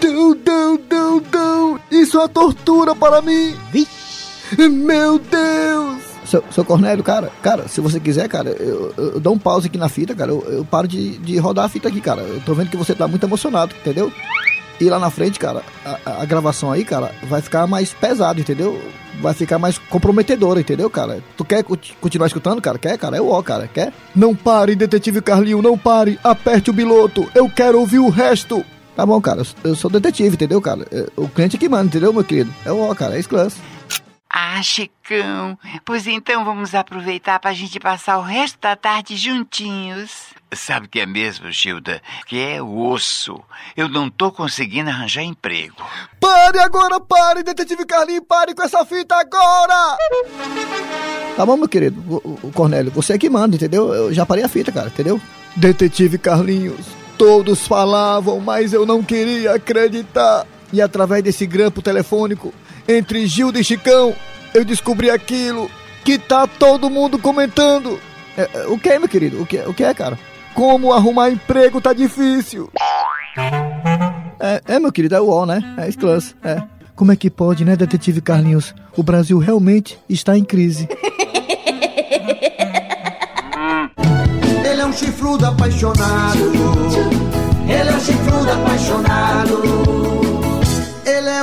Não, 0.04 0.36
não, 0.36 0.80
não, 0.90 1.22
não! 1.32 1.80
Isso 1.92 2.18
é 2.18 2.22
uma 2.22 2.30
tortura 2.30 2.96
para 2.96 3.22
mim! 3.22 3.56
Meu 4.58 5.20
Deus! 5.20 6.02
Seu, 6.26 6.44
seu 6.50 6.64
Cornélio, 6.64 7.04
cara, 7.04 7.32
cara, 7.42 7.68
se 7.68 7.82
você 7.82 8.00
quiser, 8.00 8.28
cara, 8.30 8.50
eu, 8.52 8.94
eu 8.96 9.20
dou 9.20 9.34
um 9.34 9.40
pause 9.40 9.68
aqui 9.68 9.78
na 9.78 9.90
fita, 9.90 10.16
cara. 10.16 10.32
Eu, 10.32 10.42
eu 10.44 10.66
paro 10.66 10.88
de, 10.88 11.18
de 11.18 11.38
rodar 11.38 11.66
a 11.66 11.70
fita 11.70 11.90
aqui, 11.90 12.00
cara. 12.00 12.22
Eu 12.22 12.42
tô 12.42 12.54
vendo 12.54 12.70
que 12.70 12.78
você 12.78 12.96
tá 12.96 13.08
muito 13.08 13.26
emocionado, 13.26 13.76
entendeu? 13.76 14.12
E 14.82 14.90
lá 14.90 14.98
na 15.00 15.10
frente, 15.12 15.40
cara, 15.40 15.62
a, 15.86 16.22
a- 16.22 16.26
gravação 16.26 16.72
aí, 16.72 16.84
cara, 16.84 17.14
vai 17.24 17.40
ficar 17.42 17.68
mais 17.68 17.94
pesado, 17.94 18.40
entendeu? 18.42 18.82
Vai 19.22 19.34
ficar 19.34 19.60
mais 19.60 19.78
comprometedora, 19.78 20.60
entendeu, 20.60 20.90
cara? 20.90 21.22
Tu 21.38 21.46
quer 21.46 21.64
conti- 21.64 21.96
continuar 22.02 22.26
escutando, 22.28 22.60
cara? 22.62 22.80
Quer, 22.80 22.98
cara? 22.98 23.16
É 23.18 23.22
o 23.22 23.30
ó, 23.30 23.42
cara. 23.44 23.68
Quer? 23.68 23.94
Não 24.16 24.34
pare, 24.36 24.74
detetive 24.76 25.22
Carlinho, 25.22 25.62
não 25.62 25.78
pare. 25.78 26.20
Aperte 26.24 26.72
o 26.72 26.74
piloto. 26.74 27.30
Eu 27.36 27.48
quero 27.48 27.80
ouvir 27.80 28.00
o 28.00 28.10
resto. 28.10 28.66
Tá 28.96 29.06
bom, 29.06 29.22
cara. 29.22 29.44
eu- 29.64 29.76
sou 29.76 29.90
detetive, 29.92 30.34
entendeu, 30.36 30.60
cara? 30.60 30.88
É, 30.92 31.06
O 31.16 31.28
cliente 31.28 31.58
que 31.60 31.70
manda, 31.70 31.86
entendeu, 31.86 32.12
meu 32.12 32.24
querido? 32.24 32.52
É 32.66 32.72
o 32.72 32.80
ó, 32.80 32.96
cara. 32.96 33.16
É 33.16 33.20
esse 33.20 33.32
lance. 33.34 33.58
Ah, 34.34 34.62
Chicão, 34.64 35.58
pois 35.84 36.08
então 36.08 36.46
vamos 36.46 36.74
aproveitar 36.74 37.38
pra 37.40 37.54
gente 37.54 37.78
passar 37.82 38.18
o 38.18 38.22
resto 38.22 38.58
da 38.62 38.78
tarde 38.78 39.18
juntinhos. 39.18 40.10
Sabe 40.54 40.86
o 40.86 40.90
que 40.90 41.02
é 41.02 41.06
mesmo, 41.06 41.52
Gilda? 41.52 42.02
Que 42.28 42.40
é 42.40 42.62
osso. 42.62 43.42
Eu 43.76 43.90
não 43.90 44.10
tô 44.10 44.32
conseguindo 44.32 44.90
arranjar 44.90 45.24
emprego. 45.24 45.76
Pare 46.20 46.60
agora, 46.60 47.00
pare, 47.00 47.44
detetive 47.44 47.86
Carlinho, 47.86 48.22
pare 48.22 48.56
com 48.56 48.64
essa 48.64 48.86
fita 48.86 49.16
agora! 49.16 49.98
Tá 51.36 51.46
bom, 51.46 51.58
meu 51.58 51.68
querido, 51.68 52.02
o, 52.08 52.16
o- 52.16 52.40
o 52.48 52.52
Cornélio, 52.54 52.92
você 52.92 53.14
é 53.14 53.18
que 53.18 53.30
manda, 53.30 53.56
entendeu? 53.56 53.94
Eu 53.94 54.14
já 54.14 54.26
parei 54.26 54.44
a 54.44 54.50
fita, 54.50 54.72
cara, 54.72 54.88
entendeu? 54.88 55.20
Detetive 55.56 56.18
Carlinhos, 56.18 56.86
todos 57.18 57.68
falavam, 57.68 58.40
mas 58.40 58.72
eu 58.74 58.86
não 58.86 59.04
queria 59.04 59.56
acreditar. 59.56 60.46
E 60.72 60.82
através 60.82 61.22
desse 61.24 61.46
grampo 61.46 61.82
telefônico, 61.82 62.54
entre 62.88 63.26
Gilda 63.28 63.60
e 63.60 63.64
Chicão, 63.64 64.16
eu 64.54 64.64
descobri 64.66 65.10
aquilo 65.10 65.70
que 66.04 66.18
tá 66.18 66.48
todo 66.48 66.90
mundo 66.90 67.18
comentando. 67.20 68.00
É, 68.38 68.50
é, 68.54 68.68
o 68.68 68.78
que 68.78 68.90
é, 68.90 69.00
meu 69.00 69.08
querido? 69.10 69.42
O 69.42 69.46
que, 69.46 69.58
é- 69.58 69.68
o 69.68 69.74
que 69.74 69.84
é, 69.84 69.94
cara? 69.94 70.18
Como 70.54 70.92
arrumar 70.94 71.30
emprego 71.30 71.80
tá 71.80 71.94
difícil. 71.94 72.70
É, 74.40 74.62
é, 74.68 74.80
meu 74.80 74.92
querido, 74.92 75.16
é 75.16 75.22
o 75.22 75.26
UOL, 75.26 75.46
né? 75.46 75.62
É 75.78 76.06
lance, 76.06 76.36
é. 76.44 76.62
Como 76.96 77.12
é 77.12 77.16
que 77.16 77.30
pode, 77.30 77.64
né, 77.64 77.76
detetive 77.76 78.22
Carlinhos? 78.22 78.76
O 78.96 79.02
Brasil 79.04 79.38
realmente 79.40 79.98
está 80.10 80.38
em 80.38 80.44
crise. 80.44 80.88
Ele 84.66 84.82
é 84.82 84.86
um 84.86 84.94
chifrudo 84.94 85.46
apaixonado. 85.46 86.40
Ele 87.68 87.90
é 87.90 87.94
um 87.96 88.00
chifrudo 88.00 88.52
apaixonado. 88.52 90.11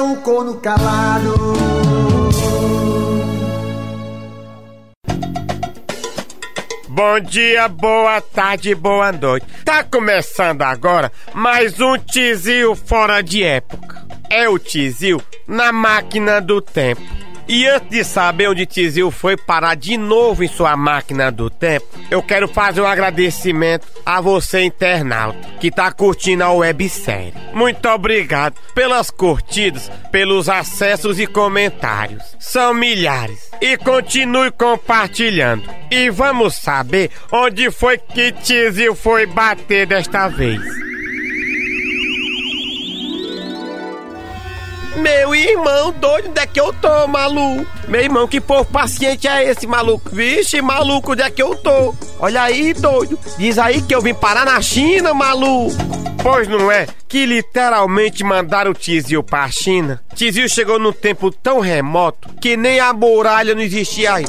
Um 0.09 0.17
corno 0.23 0.55
calado. 0.55 1.35
Bom 6.88 7.21
dia, 7.21 7.69
boa 7.69 8.19
tarde, 8.23 8.75
boa 8.75 9.12
noite. 9.12 9.47
Tá 9.67 9.85
começando 9.85 10.62
agora 10.62 11.12
mais 11.35 11.79
um 11.79 11.99
Tizil 11.99 12.75
fora 12.75 13.21
de 13.21 13.45
época. 13.45 14.07
É 14.31 14.49
o 14.49 14.59
Tizil 14.59 15.21
na 15.47 15.73
máquina 15.73 16.41
do 16.41 16.62
tempo. 16.62 17.17
E 17.49 17.67
antes 17.67 17.88
de 17.88 18.05
saber 18.05 18.47
onde 18.49 18.67
Tizil 18.67 19.11
foi 19.11 19.35
parar 19.35 19.75
de 19.75 19.97
novo 19.97 20.45
em 20.45 20.49
sua 20.49 20.76
máquina 20.76 21.33
do 21.33 21.49
tempo, 21.49 21.87
eu 22.11 22.23
quero 22.23 22.47
fazer 22.47 22.83
um 22.83 22.87
agradecimento 22.87 23.87
a 24.05 24.21
você, 24.21 24.61
internauta, 24.61 25.38
que 25.59 25.71
tá 25.71 25.90
curtindo 25.90 26.45
a 26.45 26.52
websérie. 26.52 27.33
Muito 27.55 27.88
obrigado 27.88 28.55
pelas 28.75 29.11
curtidas, 29.11 29.90
pelos 30.12 30.50
acessos 30.50 31.19
e 31.19 31.26
comentários. 31.26 32.23
São 32.38 32.75
milhares. 32.75 33.49
E 33.62 33.78
continue 33.78 34.50
compartilhando. 34.50 35.64
E 35.90 36.11
vamos 36.11 36.55
saber 36.55 37.11
onde 37.33 37.71
foi 37.71 37.97
que 37.97 38.31
Tizil 38.31 38.95
foi 38.95 39.25
bater 39.25 39.87
desta 39.87 40.28
vez. 40.28 40.61
Meu 45.00 45.35
irmão, 45.35 45.93
doido, 45.93 46.31
onde 46.31 46.40
é 46.40 46.47
que 46.47 46.61
eu 46.61 46.73
tô, 46.73 47.07
maluco? 47.07 47.67
Meu 47.87 48.00
irmão, 48.00 48.26
que 48.26 48.40
povo 48.40 48.64
paciente 48.64 49.28
é 49.28 49.49
esse, 49.49 49.67
maluco? 49.67 50.11
Vixe, 50.12 50.61
maluco, 50.61 51.12
onde 51.12 51.23
é 51.23 51.31
que 51.31 51.43
eu 51.43 51.55
tô? 51.55 51.95
Olha 52.19 52.43
aí, 52.43 52.73
doido. 52.73 53.19
Diz 53.37 53.59
aí 53.59 53.81
que 53.81 53.95
eu 53.95 54.00
vim 54.00 54.14
parar 54.14 54.45
na 54.45 54.61
China, 54.61 55.14
maluco. 55.14 55.76
Pois 56.23 56.49
não 56.49 56.71
é, 56.71 56.87
que 57.07 57.25
literalmente 57.25 58.25
mandaram 58.25 58.73
o 58.73 58.75
Tizio 58.75 59.23
pra 59.23 59.49
China. 59.50 60.02
Tizio 60.14 60.49
chegou 60.49 60.78
num 60.78 60.93
tempo 60.93 61.31
tão 61.31 61.61
remoto 61.61 62.28
que 62.40 62.57
nem 62.57 62.81
a 62.81 62.93
muralha 62.93 63.55
não 63.55 63.62
existia 63.62 64.14
aí. 64.14 64.26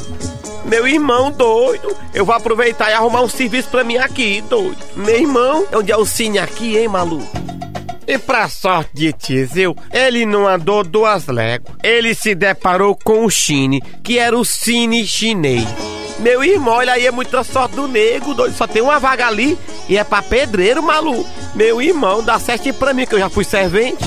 Meu 0.64 0.86
irmão 0.86 1.32
doido, 1.32 1.96
eu 2.14 2.24
vou 2.24 2.34
aproveitar 2.34 2.90
e 2.90 2.94
arrumar 2.94 3.22
um 3.22 3.28
serviço 3.28 3.68
pra 3.68 3.82
mim 3.82 3.96
aqui, 3.96 4.40
doido. 4.42 4.78
Meu 4.94 5.18
irmão, 5.18 5.66
onde 5.74 5.90
é 5.90 5.96
o 5.96 6.06
cine 6.06 6.38
aqui, 6.38 6.78
hein, 6.78 6.86
maluco? 6.86 7.49
E 8.10 8.18
pra 8.18 8.48
sorte 8.48 8.90
de 8.92 9.12
Tizil, 9.12 9.76
ele 9.92 10.26
não 10.26 10.48
andou 10.48 10.82
duas 10.82 11.28
léguas. 11.28 11.76
Ele 11.80 12.12
se 12.12 12.34
deparou 12.34 12.96
com 12.96 13.24
o 13.24 13.30
Chine, 13.30 13.80
que 14.02 14.18
era 14.18 14.36
o 14.36 14.44
cine 14.44 15.06
chinês. 15.06 15.64
Meu 16.18 16.42
irmão, 16.42 16.74
olha 16.74 16.94
aí, 16.94 17.06
é 17.06 17.12
muita 17.12 17.44
sorte 17.44 17.76
do 17.76 17.86
nego, 17.86 18.34
doido. 18.34 18.56
Só 18.56 18.66
tem 18.66 18.82
uma 18.82 18.98
vaga 18.98 19.28
ali 19.28 19.56
e 19.88 19.96
é 19.96 20.02
pra 20.02 20.22
pedreiro, 20.22 20.82
maluco. 20.82 21.24
Meu 21.54 21.80
irmão, 21.80 22.20
dá 22.20 22.36
certo 22.40 22.74
pra 22.74 22.92
mim 22.92 23.06
que 23.06 23.14
eu 23.14 23.20
já 23.20 23.30
fui 23.30 23.44
servente. 23.44 24.02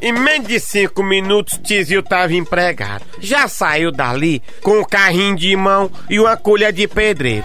Em 0.00 0.10
menos 0.10 0.48
de 0.48 0.58
cinco 0.58 1.02
minutos, 1.02 1.60
Tizil 1.62 2.02
tava 2.02 2.32
empregado. 2.32 3.04
Já 3.20 3.46
saiu 3.46 3.92
dali 3.92 4.42
com 4.62 4.80
um 4.80 4.84
carrinho 4.84 5.36
de 5.36 5.54
mão 5.54 5.90
e 6.08 6.18
uma 6.18 6.34
colher 6.34 6.72
de 6.72 6.88
pedreiro. 6.88 7.44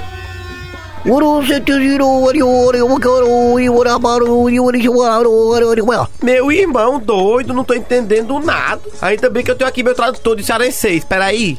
Meu 6.21 6.51
irmão 6.51 6.99
doido, 6.99 7.53
não 7.53 7.63
tô 7.63 7.73
entendendo 7.73 8.39
nada. 8.39 8.81
Ainda 9.01 9.29
bem 9.29 9.43
que 9.43 9.51
eu 9.51 9.55
tenho 9.55 9.69
aqui 9.69 9.81
meu 9.81 9.95
tradutor 9.95 10.35
de. 10.35 10.43
Espera 10.43 11.25
aí. 11.25 11.57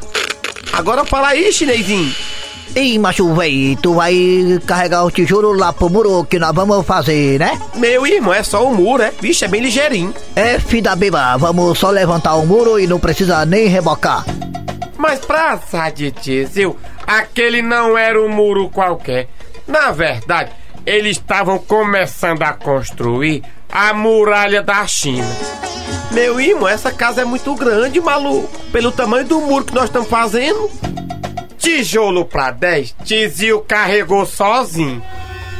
Agora 0.72 1.04
fala 1.04 1.28
aí, 1.28 1.52
chinesinho. 1.52 2.14
Ei, 2.74 2.98
macho 3.00 3.34
véi, 3.34 3.76
tu 3.82 3.94
vai 3.94 4.14
carregar 4.64 5.04
o 5.04 5.10
tijolo 5.10 5.52
lá 5.52 5.72
pro 5.72 5.88
muro 5.90 6.24
que 6.24 6.38
nós 6.38 6.54
vamos 6.54 6.86
fazer, 6.86 7.40
né? 7.40 7.60
Meu 7.74 8.06
irmão, 8.06 8.32
é 8.32 8.44
só 8.44 8.64
o 8.64 8.72
muro, 8.72 9.02
é? 9.02 9.12
Vixe, 9.20 9.44
é 9.44 9.48
bem 9.48 9.60
ligeirinho. 9.60 10.14
É, 10.36 10.60
filho 10.60 10.82
da 10.82 10.94
beba, 10.94 11.36
vamos 11.36 11.76
só 11.78 11.90
levantar 11.90 12.36
o 12.36 12.46
muro 12.46 12.78
e 12.78 12.86
não 12.86 13.00
precisa 13.00 13.44
nem 13.44 13.66
rebocar. 13.66 14.24
Mas 15.00 15.18
pra 15.20 15.52
assar 15.52 15.90
de 15.90 16.10
diesel, 16.10 16.76
aquele 17.06 17.62
não 17.62 17.96
era 17.96 18.20
um 18.20 18.28
muro 18.28 18.68
qualquer. 18.68 19.30
Na 19.66 19.90
verdade, 19.90 20.52
eles 20.84 21.16
estavam 21.16 21.58
começando 21.58 22.42
a 22.42 22.52
construir 22.52 23.42
a 23.72 23.94
muralha 23.94 24.62
da 24.62 24.86
China. 24.86 25.26
Meu 26.10 26.38
irmão, 26.38 26.68
essa 26.68 26.92
casa 26.92 27.22
é 27.22 27.24
muito 27.24 27.54
grande, 27.54 27.98
maluco. 27.98 28.50
Pelo 28.70 28.92
tamanho 28.92 29.24
do 29.24 29.40
muro 29.40 29.64
que 29.64 29.74
nós 29.74 29.84
estamos 29.84 30.06
fazendo. 30.06 30.70
Tijolo 31.56 32.26
pra 32.26 32.50
10, 32.50 32.94
Tizio 33.02 33.64
carregou 33.66 34.26
sozinho. 34.26 35.02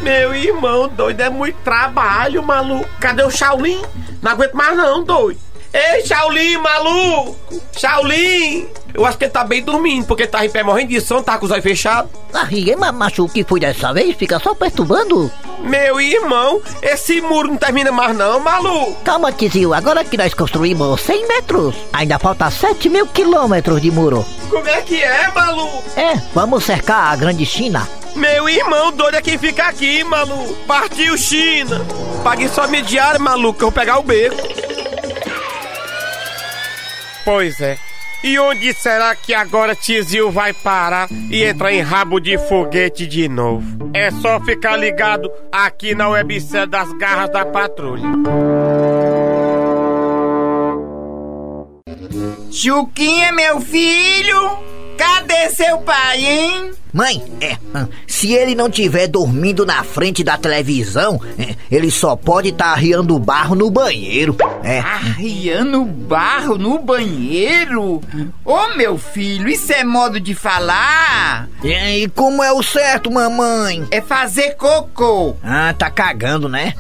Meu 0.03 0.35
irmão, 0.35 0.87
doido, 0.87 1.21
é 1.23 1.31
muito 1.31 1.57
trabalho, 1.65 2.43
maluco. 2.43 2.89
Cadê 3.01 3.23
o 3.23 3.31
Shaolin? 3.31 3.81
Não 4.21 4.33
aguento 4.33 4.53
mais 4.53 4.77
não, 4.77 5.03
doido. 5.03 5.50
Ei, 5.73 6.05
Shaolin, 6.05 6.57
maluco! 6.59 7.37
Shaolin! 7.77 8.67
Eu 8.93 9.07
acho 9.07 9.17
que 9.17 9.25
ele 9.25 9.31
tá 9.31 9.45
bem 9.45 9.63
dormindo, 9.63 10.05
porque 10.05 10.25
ele 10.25 10.31
tá 10.31 10.45
em 10.45 10.51
pé 10.51 10.65
morrendo 10.65 10.89
de 10.89 11.01
sono, 11.01 11.23
tá 11.23 11.39
com 11.39 11.47
os 11.47 11.53
olhos 11.53 11.63
fechados. 11.63 12.11
Aí, 12.35 12.75
mas 12.77 12.93
macho, 12.93 13.25
o 13.25 13.29
que 13.29 13.45
foi 13.45 13.61
dessa 13.61 13.93
vez? 13.93 14.17
Fica 14.17 14.41
só 14.41 14.53
perturbando. 14.53 15.31
Meu 15.61 16.01
irmão, 16.01 16.61
esse 16.83 17.21
muro 17.21 17.49
não 17.49 17.57
termina 17.57 17.93
mais 17.93 18.17
não, 18.17 18.41
maluco. 18.41 18.97
Calma, 19.05 19.31
tizio, 19.31 19.73
agora 19.73 20.05
que 20.05 20.17
nós 20.17 20.35
construímos 20.35 21.01
100 21.03 21.29
metros, 21.29 21.77
ainda 21.93 22.19
falta 22.19 22.51
7 22.51 22.89
mil 22.89 23.07
quilômetros 23.07 23.81
de 23.81 23.93
muro. 23.93 24.27
Como 24.49 24.69
é 24.69 24.81
que 24.81 25.01
é, 25.01 25.31
maluco? 25.31 25.85
É, 25.97 26.21
vamos 26.35 26.65
cercar 26.65 27.13
a 27.13 27.17
grande 27.17 27.47
China. 27.47 27.89
Meu 28.17 28.49
irmão 28.49 28.91
doido 28.91 29.17
é 29.17 29.23
quem 29.23 29.39
fica 29.39 29.67
aqui, 29.67 30.03
maluco. 30.03 30.53
Partiu 30.67 31.17
China. 31.17 31.81
Pague 32.25 32.49
só 32.49 32.67
minha 32.67 32.83
diária, 32.83 33.21
maluco, 33.21 33.59
que 33.59 33.65
eu 33.65 33.71
vou 33.71 33.73
pegar 33.73 33.99
o 33.99 34.03
beco. 34.03 34.37
Pois 37.31 37.61
é. 37.61 37.79
E 38.25 38.37
onde 38.41 38.75
será 38.75 39.15
que 39.15 39.33
agora 39.33 39.77
Tizil 39.77 40.33
vai 40.33 40.53
parar 40.53 41.09
e 41.31 41.45
entrar 41.45 41.73
em 41.73 41.81
rabo 41.81 42.19
de 42.19 42.37
foguete 42.37 43.07
de 43.07 43.29
novo? 43.29 43.89
É 43.95 44.11
só 44.11 44.41
ficar 44.41 44.77
ligado 44.77 45.31
aqui 45.53 45.95
na 45.95 46.09
websérie 46.09 46.67
das 46.67 46.93
garras 46.95 47.31
da 47.31 47.47
patrulha. 47.47 48.03
Chuquinha, 52.51 53.31
meu 53.31 53.61
filho, 53.61 54.59
cadê 55.01 55.49
seu 55.49 55.79
pai, 55.79 56.23
hein? 56.23 56.73
Mãe, 56.93 57.23
é, 57.41 57.57
hum, 57.75 57.89
se 58.07 58.35
ele 58.35 58.55
não 58.55 58.69
tiver 58.69 59.07
dormindo 59.07 59.65
na 59.65 59.83
frente 59.83 60.23
da 60.23 60.37
televisão, 60.37 61.19
é, 61.39 61.55
ele 61.71 61.91
só 61.91 62.15
pode 62.17 62.51
estar 62.51 62.67
tá 62.67 62.71
arriando 62.73 63.19
barro 63.19 63.55
no 63.55 63.71
banheiro. 63.71 64.37
É. 64.63 64.81
Arriando 64.81 65.85
barro 65.87 66.59
no 66.59 66.79
banheiro? 66.79 68.03
Ô 68.45 68.77
meu 68.77 68.99
filho, 68.99 69.49
isso 69.49 69.73
é 69.73 69.85
modo 69.85 70.21
de 70.21 70.35
falar? 70.35 71.49
É, 71.65 71.99
e 71.99 72.09
como 72.09 72.43
é 72.43 72.53
o 72.53 72.63
certo, 72.63 73.11
mamãe? 73.11 73.87
É 73.91 74.03
fazer 74.03 74.55
cocô. 74.57 75.35
Ah, 75.43 75.73
tá 75.73 75.91
cagando, 75.91 76.47
né? 76.47 76.75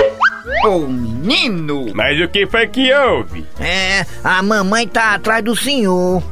Ô 0.66 0.80
menino! 0.80 1.86
Mas 1.94 2.20
o 2.20 2.28
que 2.28 2.46
foi 2.46 2.66
que 2.66 2.92
houve? 2.92 3.46
É, 3.58 4.04
a 4.22 4.42
mamãe 4.42 4.86
tá 4.86 5.14
atrás 5.14 5.42
do 5.42 5.56
senhor. 5.56 6.22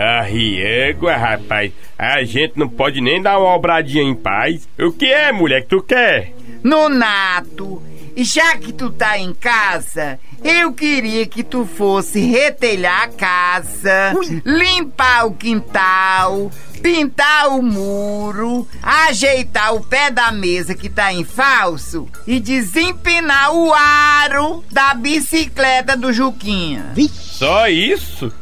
Ah, 0.00 0.22
riégua, 0.22 1.16
rapaz. 1.16 1.72
A 1.98 2.22
gente 2.22 2.52
não 2.56 2.68
pode 2.68 3.00
nem 3.00 3.20
dar 3.20 3.36
uma 3.40 3.52
obradinha 3.52 4.04
em 4.04 4.14
paz. 4.14 4.68
O 4.78 4.92
que 4.92 5.06
é, 5.06 5.32
mulher, 5.32 5.62
que 5.62 5.68
tu 5.68 5.82
quer? 5.82 6.32
Nonato, 6.62 7.82
já 8.16 8.56
que 8.56 8.72
tu 8.72 8.90
tá 8.90 9.18
em 9.18 9.34
casa, 9.34 10.20
eu 10.44 10.72
queria 10.72 11.26
que 11.26 11.42
tu 11.42 11.64
fosse 11.64 12.20
retelhar 12.20 13.02
a 13.02 13.08
casa, 13.08 14.12
Ui. 14.14 14.40
limpar 14.44 15.26
o 15.26 15.32
quintal, 15.32 16.52
pintar 16.80 17.48
o 17.48 17.60
muro, 17.60 18.68
ajeitar 18.80 19.74
o 19.74 19.84
pé 19.84 20.12
da 20.12 20.30
mesa 20.30 20.76
que 20.76 20.88
tá 20.88 21.12
em 21.12 21.24
falso 21.24 22.08
e 22.24 22.38
desempinar 22.38 23.52
o 23.52 23.72
aro 23.74 24.64
da 24.70 24.94
bicicleta 24.94 25.96
do 25.96 26.12
Juquinha. 26.12 26.92
Só 27.10 27.68
isso? 27.68 28.32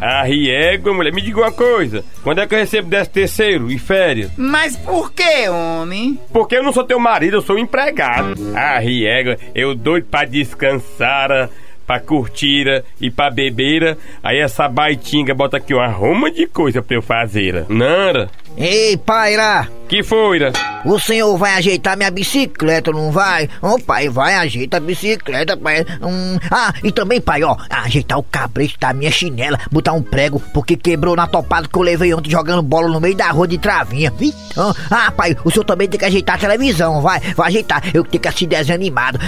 A 0.00 0.22
riégua, 0.22 0.94
mulher, 0.94 1.12
me 1.12 1.20
diga 1.20 1.40
uma 1.40 1.52
coisa. 1.52 2.02
Quando 2.22 2.40
é 2.40 2.46
que 2.46 2.54
eu 2.54 2.58
recebo 2.58 2.88
décimo 2.88 3.14
terceiro 3.14 3.70
e 3.70 3.78
férias? 3.78 4.30
Mas 4.36 4.76
por 4.76 5.12
que, 5.12 5.48
homem? 5.48 6.18
Porque 6.32 6.56
eu 6.56 6.62
não 6.62 6.72
sou 6.72 6.84
teu 6.84 6.98
marido, 6.98 7.36
eu 7.36 7.42
sou 7.42 7.58
empregado. 7.58 8.56
A 8.56 8.78
riégua, 8.78 9.36
eu 9.54 9.74
doido 9.74 10.06
pra 10.10 10.24
descansar, 10.24 11.50
pra 11.86 12.00
curtir 12.00 12.84
e 13.00 13.10
pra 13.10 13.30
bebeira. 13.30 13.98
Aí 14.22 14.38
essa 14.38 14.68
baitinga 14.68 15.34
bota 15.34 15.56
aqui 15.56 15.74
uma 15.74 15.88
ruma 15.88 16.30
de 16.30 16.46
coisa 16.46 16.80
pra 16.80 16.96
eu 16.96 17.02
fazer. 17.02 17.66
Nara. 17.68 18.30
Ei, 18.56 18.96
paira! 18.96 19.68
Que 19.90 20.04
foi, 20.04 20.38
O 20.84 21.00
senhor 21.00 21.36
vai 21.36 21.54
ajeitar 21.54 21.96
minha 21.96 22.12
bicicleta, 22.12 22.92
não 22.92 23.10
vai? 23.10 23.48
Ô, 23.60 23.70
oh, 23.74 23.78
pai, 23.80 24.08
vai, 24.08 24.34
ajeita 24.34 24.76
a 24.76 24.80
bicicleta, 24.80 25.56
pai. 25.56 25.84
Hum. 26.00 26.38
Ah, 26.48 26.72
e 26.84 26.92
também, 26.92 27.20
pai, 27.20 27.42
ó, 27.42 27.56
ajeitar 27.68 28.16
o 28.16 28.22
cabrete 28.22 28.78
da 28.78 28.92
minha 28.92 29.10
chinela, 29.10 29.58
botar 29.68 29.92
um 29.92 30.02
prego, 30.02 30.40
porque 30.54 30.76
quebrou 30.76 31.16
na 31.16 31.26
topada 31.26 31.66
que 31.66 31.76
eu 31.76 31.82
levei 31.82 32.14
ontem 32.14 32.30
jogando 32.30 32.62
bola 32.62 32.86
no 32.86 33.00
meio 33.00 33.16
da 33.16 33.32
rua 33.32 33.48
de 33.48 33.58
travinha. 33.58 34.12
Ah, 34.90 35.10
pai, 35.10 35.36
o 35.44 35.50
senhor 35.50 35.64
também 35.64 35.88
tem 35.88 35.98
que 35.98 36.06
ajeitar 36.06 36.36
a 36.36 36.38
televisão, 36.38 37.02
vai, 37.02 37.18
vai 37.34 37.48
ajeitar. 37.48 37.82
Eu 37.92 38.04
tenho 38.04 38.22
que 38.22 38.28
assistir 38.28 38.46
desenho 38.46 38.78
animado. 38.78 39.18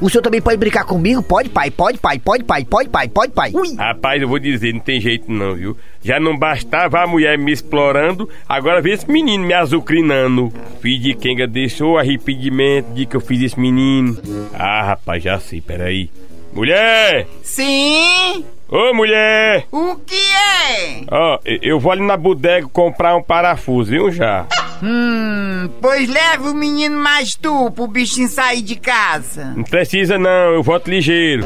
o 0.00 0.08
senhor 0.08 0.22
também 0.22 0.40
pode 0.40 0.56
brincar 0.56 0.84
comigo? 0.84 1.22
Pode, 1.22 1.50
pai, 1.50 1.70
pode, 1.70 1.98
pai, 1.98 2.18
pode, 2.18 2.42
pai, 2.42 2.64
pode, 2.64 2.88
pai, 2.88 3.08
pode, 3.08 3.32
pai. 3.32 3.50
Ui. 3.52 3.74
Rapaz, 3.76 4.22
eu 4.22 4.28
vou 4.28 4.38
dizer, 4.38 4.72
não 4.72 4.80
tem 4.80 4.98
jeito 4.98 5.30
não, 5.30 5.54
viu? 5.54 5.76
Já 6.02 6.20
não 6.20 6.38
bastava 6.38 7.02
a 7.02 7.06
mulher 7.06 7.36
me 7.36 7.52
explorando, 7.52 8.28
agora 8.48 8.75
Agora 8.76 8.82
vê 8.82 8.92
esse 8.92 9.10
menino 9.10 9.42
me 9.46 9.54
azucrinando. 9.54 10.52
Filho 10.82 11.02
de 11.02 11.14
quem 11.14 11.34
deixou 11.48 11.96
arrependimento 11.96 12.92
de 12.92 13.06
que 13.06 13.16
eu 13.16 13.22
fiz 13.22 13.40
esse 13.40 13.58
menino. 13.58 14.18
Ah, 14.52 14.82
rapaz, 14.82 15.22
já 15.22 15.40
sei, 15.40 15.62
peraí. 15.62 16.10
Mulher! 16.52 17.26
Sim? 17.42 18.44
Ô, 18.68 18.92
mulher! 18.92 19.66
O 19.72 19.96
que 19.96 20.14
é? 20.14 21.04
Ó, 21.10 21.38
eu- 21.62 21.80
vou 21.80 21.90
ali 21.90 22.02
na 22.02 22.18
bodega 22.18 22.68
comprar 22.68 23.16
um 23.16 23.22
parafuso, 23.22 23.90
viu, 23.92 24.10
já? 24.12 24.44
Hum, 24.82 25.70
pois 25.80 26.06
leva 26.06 26.50
o 26.50 26.54
menino 26.54 26.98
mais 26.98 27.34
tu 27.34 27.70
pro 27.70 27.86
bichinho 27.86 28.28
sair 28.28 28.60
de 28.60 28.76
casa. 28.76 29.54
Não 29.56 29.64
precisa 29.64 30.18
não, 30.18 30.52
eu 30.52 30.62
volto 30.62 30.90
ligeiro. 30.90 31.44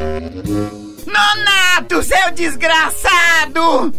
Nonato, 1.07 2.03
seu 2.03 2.31
desgraçado! 2.35 3.93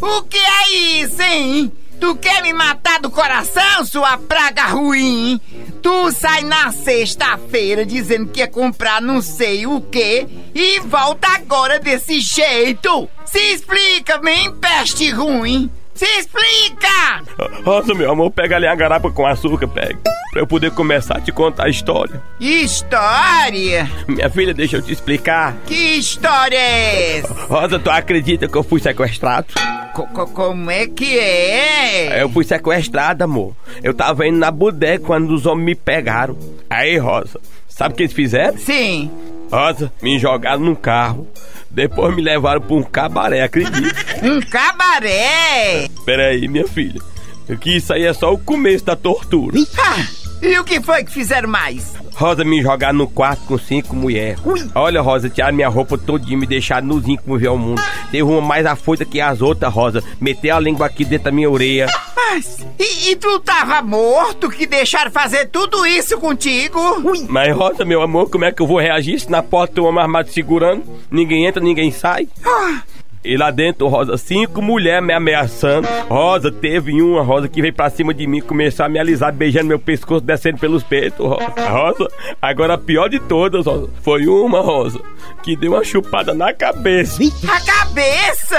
O 0.00 0.22
que 0.22 0.38
é 0.38 1.00
isso, 1.00 1.20
hein? 1.20 1.72
Tu 2.00 2.14
quer 2.16 2.42
me 2.42 2.52
matar 2.52 3.00
do 3.00 3.10
coração, 3.10 3.84
sua 3.84 4.18
praga 4.18 4.66
ruim? 4.66 5.40
Tu 5.82 6.12
sai 6.12 6.42
na 6.42 6.70
sexta-feira 6.70 7.86
dizendo 7.86 8.30
que 8.30 8.40
ia 8.40 8.48
comprar 8.48 9.00
não 9.00 9.22
sei 9.22 9.66
o 9.66 9.80
quê 9.80 10.26
e 10.54 10.80
volta 10.80 11.28
agora 11.28 11.78
desse 11.78 12.20
jeito! 12.20 13.08
Se 13.24 13.38
explica, 13.38 14.18
bem 14.18 14.52
peste 14.56 15.10
ruim! 15.10 15.70
Se 15.96 16.04
explica! 16.04 17.22
Rosa, 17.64 17.94
meu 17.94 18.10
amor, 18.12 18.30
pega 18.30 18.56
ali 18.56 18.66
a 18.66 18.74
garapa 18.74 19.10
com 19.10 19.26
açúcar, 19.26 19.66
pega. 19.68 19.98
Pra 20.30 20.42
eu 20.42 20.46
poder 20.46 20.70
começar 20.72 21.16
a 21.16 21.20
te 21.20 21.32
contar 21.32 21.64
a 21.64 21.68
história. 21.70 22.22
História? 22.38 23.90
Minha 24.06 24.28
filha, 24.28 24.52
deixa 24.52 24.76
eu 24.76 24.82
te 24.82 24.92
explicar. 24.92 25.56
Que 25.66 25.74
história 25.96 26.58
é 26.58 27.18
essa? 27.18 27.32
Rosa, 27.32 27.78
tu 27.78 27.88
acredita 27.90 28.46
que 28.46 28.56
eu 28.56 28.62
fui 28.62 28.78
sequestrado? 28.80 29.46
Co- 29.94 30.06
co- 30.08 30.26
como 30.26 30.70
é 30.70 30.86
que 30.86 31.18
é? 31.18 32.22
Eu 32.22 32.28
fui 32.28 32.44
sequestrado, 32.44 33.24
amor. 33.24 33.54
Eu 33.82 33.94
tava 33.94 34.26
indo 34.26 34.36
na 34.38 34.50
bodega 34.50 35.02
quando 35.02 35.30
os 35.30 35.46
homens 35.46 35.64
me 35.64 35.74
pegaram. 35.74 36.36
Aí, 36.68 36.98
Rosa, 36.98 37.40
sabe 37.66 37.94
o 37.94 37.96
que 37.96 38.02
eles 38.02 38.12
fizeram? 38.12 38.58
Sim. 38.58 39.10
Rosa, 39.50 39.90
me 40.02 40.18
jogaram 40.18 40.60
num 40.60 40.74
carro. 40.74 41.26
Depois 41.76 42.16
me 42.16 42.22
levaram 42.22 42.62
pra 42.62 42.74
um 42.74 42.82
cabaré, 42.82 43.42
acredita? 43.42 43.94
Um 44.22 44.40
cabaré? 44.40 45.90
Peraí, 46.06 46.48
minha 46.48 46.66
filha. 46.66 46.98
Que 47.60 47.76
isso 47.76 47.92
aí 47.92 48.04
é 48.04 48.14
só 48.14 48.32
o 48.32 48.38
começo 48.38 48.86
da 48.86 48.96
tortura. 48.96 49.58
Ah, 49.76 50.06
e 50.42 50.58
o 50.58 50.64
que 50.64 50.80
foi 50.80 51.04
que 51.04 51.10
fizeram 51.10 51.48
mais? 51.48 51.94
Rosa 52.14 52.44
me 52.44 52.62
jogar 52.62 52.94
no 52.94 53.06
quarto 53.06 53.42
com 53.46 53.58
cinco 53.58 53.94
mulheres. 53.94 54.40
Olha, 54.74 55.02
Rosa, 55.02 55.28
tiraram 55.28 55.54
minha 55.54 55.68
roupa 55.68 55.98
todinha, 55.98 56.38
me 56.38 56.46
deixaram 56.46 56.86
nuzinho 56.86 57.20
como 57.22 57.38
vê 57.38 57.48
o 57.48 57.58
mundo. 57.58 57.82
Teve 58.10 58.22
uma 58.22 58.40
mais 58.40 58.64
afoita 58.64 59.04
que 59.04 59.20
as 59.20 59.42
outras, 59.42 59.72
Rosa. 59.72 60.02
Meteu 60.18 60.56
a 60.56 60.60
língua 60.60 60.86
aqui 60.86 61.04
dentro 61.04 61.26
da 61.26 61.32
minha 61.32 61.50
orelha. 61.50 61.86
Mas, 62.14 62.64
e, 62.78 63.10
e 63.10 63.16
tu 63.16 63.38
tava 63.40 63.82
morto 63.82 64.48
que 64.48 64.66
deixaram 64.66 65.10
fazer 65.10 65.46
tudo 65.48 65.86
isso 65.86 66.18
contigo? 66.18 66.80
Mas, 67.28 67.54
Rosa, 67.54 67.84
meu 67.84 68.00
amor, 68.00 68.30
como 68.30 68.46
é 68.46 68.52
que 68.52 68.62
eu 68.62 68.66
vou 68.66 68.78
reagir 68.78 69.20
se 69.20 69.30
na 69.30 69.42
porta 69.42 69.74
tem 69.74 69.84
um 69.84 69.86
homem 69.86 70.00
armado 70.02 70.30
segurando? 70.30 70.84
Ninguém 71.10 71.46
entra, 71.46 71.62
ninguém 71.62 71.90
sai. 71.90 72.28
Ah, 72.44 72.80
E 73.26 73.36
lá 73.36 73.50
dentro, 73.50 73.88
Rosa, 73.88 74.16
cinco 74.16 74.62
mulheres 74.62 75.04
me 75.04 75.12
ameaçando. 75.12 75.88
Rosa, 76.08 76.50
teve 76.52 77.02
uma, 77.02 77.22
Rosa, 77.22 77.48
que 77.48 77.60
veio 77.60 77.74
pra 77.74 77.90
cima 77.90 78.14
de 78.14 78.26
mim, 78.26 78.40
começou 78.40 78.86
a 78.86 78.88
me 78.88 78.98
alisar, 78.98 79.32
beijando 79.32 79.66
meu 79.66 79.78
pescoço, 79.80 80.20
descendo 80.24 80.58
pelos 80.58 80.82
peitos, 80.84 81.26
Rosa. 81.26 81.68
Rosa, 81.68 82.08
agora 82.40 82.74
a 82.74 82.78
pior 82.78 83.08
de 83.08 83.18
todas, 83.18 83.66
Rosa, 83.66 83.88
foi 84.02 84.26
uma, 84.28 84.60
Rosa, 84.60 85.00
que 85.42 85.56
deu 85.56 85.72
uma 85.72 85.82
chupada 85.82 86.32
na 86.32 86.52
cabeça. 86.52 87.20
A 87.48 87.60
cabeça? 87.60 88.56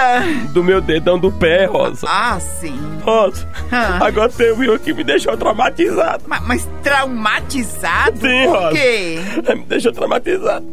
Do 0.53 0.63
meu 0.63 0.81
dedão 0.81 1.17
do 1.17 1.31
pé, 1.31 1.65
Rosa. 1.65 2.05
Ah, 2.09 2.37
sim. 2.39 2.77
Rosa, 3.03 3.47
Ah. 3.71 3.99
agora 4.05 4.29
teve 4.29 4.67
uma 4.67 4.77
que 4.77 4.93
me 4.93 5.03
deixou 5.03 5.37
traumatizado. 5.37 6.23
Ma- 6.27 6.41
Mas, 6.41 6.67
traumatizado? 6.83 8.17
Sim, 8.19 8.45
Por 8.45 8.55
Rosa. 8.55 8.71
quê? 8.73 9.19
Me 9.55 9.63
deixou 9.65 9.91
traumatizado. 9.91 10.65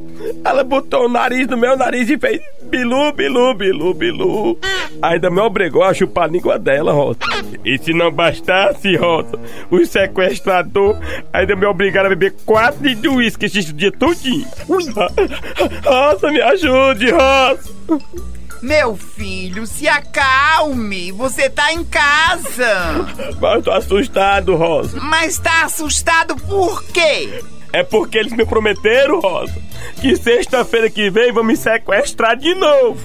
Ela 0.44 0.64
botou 0.64 1.06
o 1.06 1.08
nariz 1.08 1.46
no 1.46 1.56
meu 1.56 1.76
nariz 1.76 2.08
e 2.08 2.18
fez 2.18 2.40
bilu, 2.64 3.12
bilu, 3.12 3.54
bilu, 3.54 3.94
bilu. 3.94 4.58
Ainda 5.02 5.30
me 5.30 5.40
obrigou 5.40 5.82
a 5.82 5.94
chupar 5.94 6.24
a 6.24 6.32
língua 6.32 6.58
dela, 6.58 6.92
Rosa. 6.92 7.18
E 7.64 7.78
se 7.78 7.92
não 7.92 8.10
bastasse, 8.10 8.96
Rosa, 8.96 9.38
o 9.70 9.84
sequestrador 9.84 10.98
ainda 11.32 11.56
me 11.56 11.66
obrigaram 11.66 12.06
a 12.06 12.10
beber 12.10 12.34
quatro 12.44 12.94
de 12.94 13.08
uísque 13.08 13.46
esse 13.46 13.72
dia 13.72 13.92
todinho. 13.92 14.46
Rosa, 15.84 16.30
me 16.30 16.40
ajude, 16.40 17.10
Rosa. 17.10 17.74
Meu 18.62 18.96
filho, 18.96 19.66
se 19.66 19.86
acalme. 19.86 21.12
Você 21.12 21.50
tá 21.50 21.70
em 21.72 21.84
casa. 21.84 23.06
Mas 23.38 23.56
eu 23.56 23.62
tô 23.62 23.70
assustado, 23.70 24.56
Rosa. 24.56 24.98
Mas 25.02 25.38
tá 25.38 25.64
assustado 25.64 26.34
por 26.36 26.82
quê? 26.84 27.42
É 27.74 27.82
porque 27.82 28.18
eles 28.18 28.32
me 28.32 28.46
prometeram, 28.46 29.18
Rosa, 29.18 29.60
que 30.00 30.14
sexta-feira 30.14 30.88
que 30.88 31.10
vem 31.10 31.32
vão 31.32 31.42
me 31.42 31.56
sequestrar 31.56 32.36
de 32.36 32.54
novo. 32.54 33.00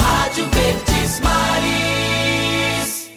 Rádio 0.00 0.44
Verdes 0.50 1.20
Maris. 1.20 3.10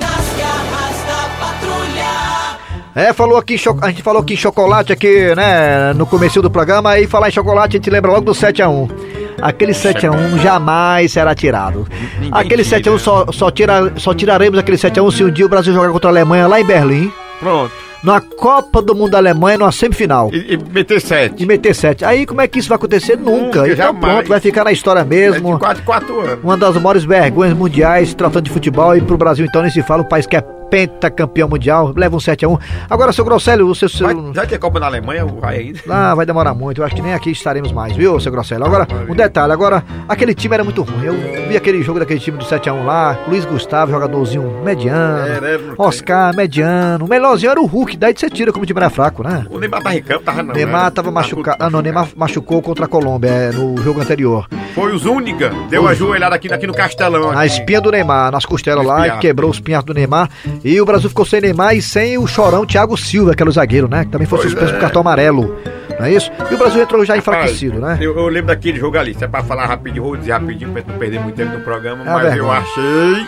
Nas 0.00 0.26
garras 0.38 0.96
da 1.04 1.28
patrulha. 1.38 2.58
É, 2.94 3.12
falou 3.12 3.36
aqui, 3.36 3.56
a 3.82 3.88
gente 3.90 4.02
falou 4.02 4.22
aqui 4.22 4.32
em 4.32 4.38
chocolate 4.38 4.94
aqui, 4.94 5.34
né, 5.34 5.92
no 5.92 6.06
começo 6.06 6.40
do 6.40 6.50
programa, 6.50 6.92
aí 6.92 7.06
falar 7.06 7.28
em 7.28 7.32
chocolate 7.32 7.76
a 7.76 7.78
gente 7.78 7.90
lembra 7.90 8.12
logo 8.12 8.24
do 8.24 8.32
7x1. 8.32 9.25
Aquele 9.40 9.72
7x1 9.72 10.38
jamais 10.42 11.12
será 11.12 11.34
tirado. 11.34 11.86
Aquele 12.30 12.62
7x1 12.62 12.98
só, 12.98 13.26
só, 13.32 13.50
tira, 13.50 13.92
só 13.96 14.14
tiraremos 14.14 14.58
aquele 14.58 14.76
7x1 14.76 15.12
se 15.12 15.24
um 15.24 15.30
dia 15.30 15.46
o 15.46 15.48
Brasil 15.48 15.72
jogar 15.72 15.90
contra 15.90 16.08
a 16.08 16.12
Alemanha 16.12 16.46
lá 16.46 16.60
em 16.60 16.64
Berlim. 16.64 17.12
Pronto. 17.40 17.72
Na 18.02 18.20
Copa 18.20 18.80
do 18.80 18.94
Mundo 18.94 19.10
da 19.10 19.18
Alemanha, 19.18 19.58
numa 19.58 19.72
semifinal. 19.72 20.30
E, 20.32 20.54
e 20.54 20.56
meter 20.56 21.00
sete. 21.00 21.42
E 21.42 21.46
meter 21.46 21.74
7. 21.74 22.04
Aí 22.04 22.24
como 22.24 22.40
é 22.40 22.46
que 22.46 22.58
isso 22.58 22.68
vai 22.68 22.76
acontecer? 22.76 23.16
Nunca. 23.16 23.62
Nunca, 23.62 23.64
então 23.64 23.76
jamais. 23.76 24.14
pronto, 24.14 24.28
vai 24.28 24.38
ficar 24.38 24.64
na 24.64 24.70
história 24.70 25.04
mesmo. 25.04 25.50
É 25.50 25.52
de 25.54 25.58
quatro, 25.58 25.82
quatro 25.82 26.20
anos. 26.20 26.44
Uma 26.44 26.56
das 26.56 26.76
maiores 26.76 27.04
vergonhas 27.04 27.56
mundiais 27.56 28.14
tratando 28.14 28.44
de 28.44 28.50
futebol 28.50 28.96
e 28.96 29.00
pro 29.00 29.16
Brasil 29.16 29.44
então 29.44 29.62
nem 29.62 29.70
se 29.70 29.82
fala, 29.82 30.02
o 30.02 30.08
país 30.08 30.26
que 30.26 30.36
é 30.36 30.44
pentacampeão 30.70 31.48
mundial, 31.48 31.92
leva 31.96 32.16
um 32.16 32.18
7x1. 32.18 32.60
Agora, 32.88 33.12
seu 33.12 33.24
Grosselho, 33.24 33.66
o 33.68 33.74
seu... 33.74 33.88
seu... 33.88 34.06
Vai, 34.06 34.34
já 34.34 34.46
tem 34.46 34.58
Copa 34.58 34.80
na 34.80 34.86
Alemanha, 34.86 35.24
vai 35.24 35.58
ainda. 35.58 35.80
Ah, 35.88 36.14
vai 36.14 36.26
demorar 36.26 36.54
muito. 36.54 36.80
Eu 36.80 36.84
acho 36.84 36.94
que 36.94 37.02
nem 37.02 37.14
aqui 37.14 37.30
estaremos 37.30 37.72
mais, 37.72 37.96
viu, 37.96 38.18
seu 38.20 38.32
Grosselho? 38.32 38.64
Agora, 38.64 38.86
um 39.08 39.14
detalhe. 39.14 39.52
Agora, 39.52 39.84
aquele 40.08 40.34
time 40.34 40.54
era 40.54 40.64
muito 40.64 40.82
ruim. 40.82 41.04
Eu 41.04 41.48
vi 41.48 41.56
aquele 41.56 41.82
jogo 41.82 41.98
daquele 41.98 42.20
time 42.20 42.38
do 42.38 42.44
7x1 42.44 42.84
lá. 42.84 43.18
Luiz 43.28 43.44
Gustavo, 43.44 43.92
jogadorzinho 43.92 44.62
mediano. 44.64 45.26
Era, 45.26 45.58
não 45.58 45.74
Oscar, 45.78 46.34
mediano. 46.34 47.04
O 47.04 47.08
melhorzinho 47.08 47.50
era 47.50 47.60
o 47.60 47.66
Hulk. 47.66 47.96
Daí 47.96 48.14
você 48.16 48.28
tira 48.28 48.52
como 48.52 48.64
o 48.64 48.66
time 48.66 48.78
era 48.78 48.90
fraco, 48.90 49.22
né? 49.22 49.46
O 49.50 49.58
Neymar 49.58 49.82
tava 49.82 49.96
em 49.96 50.02
campo, 50.02 50.24
tava 50.24 50.42
não. 50.42 50.54
Neymar 50.54 50.84
né? 50.84 50.90
tava 50.90 51.10
machucado. 51.10 51.56
Ah, 51.60 51.70
não, 51.70 51.80
Neymar 51.80 52.08
machucou 52.16 52.60
contra 52.62 52.84
a 52.84 52.88
Colômbia 52.88 53.28
é, 53.28 53.52
no 53.52 53.76
jogo 53.82 54.00
anterior. 54.00 54.46
Foi 54.74 54.92
o 54.94 54.98
Zúñiga, 54.98 55.50
deu 55.70 55.82
uma 55.82 55.94
joelhada 55.94 56.34
aqui, 56.34 56.52
aqui 56.52 56.66
no 56.66 56.74
Castelão. 56.74 57.32
Na 57.32 57.40
aqui. 57.40 57.52
espinha 57.52 57.80
do 57.80 57.90
Neymar, 57.90 58.30
nas 58.30 58.44
costelas 58.44 58.84
lá, 58.84 59.08
e 59.08 59.18
quebrou 59.18 59.50
os 59.50 59.58
pinhos 59.58 59.82
do 59.84 59.94
Neymar. 59.94 60.28
E 60.64 60.80
o 60.80 60.84
Brasil 60.84 61.08
ficou 61.08 61.24
sem 61.24 61.40
Neymar 61.40 61.76
e 61.76 61.82
sem 61.82 62.18
o 62.18 62.26
chorão 62.26 62.66
Thiago 62.66 62.96
Silva, 62.96 63.34
que 63.34 63.42
era 63.42 63.50
o 63.50 63.52
zagueiro, 63.52 63.88
né? 63.88 64.04
Que 64.04 64.10
também 64.10 64.26
foi 64.26 64.38
Pois 64.38 64.50
suspenso 64.50 64.72
é. 64.72 64.74
por 64.74 64.80
cartão 64.80 65.00
amarelo. 65.00 65.56
Não 65.98 66.04
é 66.06 66.12
isso? 66.12 66.30
E 66.50 66.54
o 66.54 66.58
Brasil 66.58 66.82
entrou 66.82 67.04
já 67.04 67.14
Rapaz, 67.14 67.26
enfraquecido, 67.26 67.80
né? 67.80 67.96
Eu, 68.00 68.16
eu 68.16 68.28
lembro 68.28 68.48
daquele 68.48 68.78
jogo 68.78 68.98
ali, 68.98 69.14
se 69.14 69.24
é 69.24 69.28
pra 69.28 69.42
falar 69.42 69.66
rapidinho, 69.66 70.02
vou 70.04 70.16
dizer 70.16 70.32
rapidinho 70.32 70.70
pra 70.70 70.80
gente 70.80 70.90
não 70.90 70.98
perder 70.98 71.20
muito 71.20 71.36
tempo 71.36 71.56
no 71.56 71.60
programa, 71.64 72.02
É 72.04 72.12
mas 72.12 72.36
eu 72.36 72.50
achei. 72.50 73.26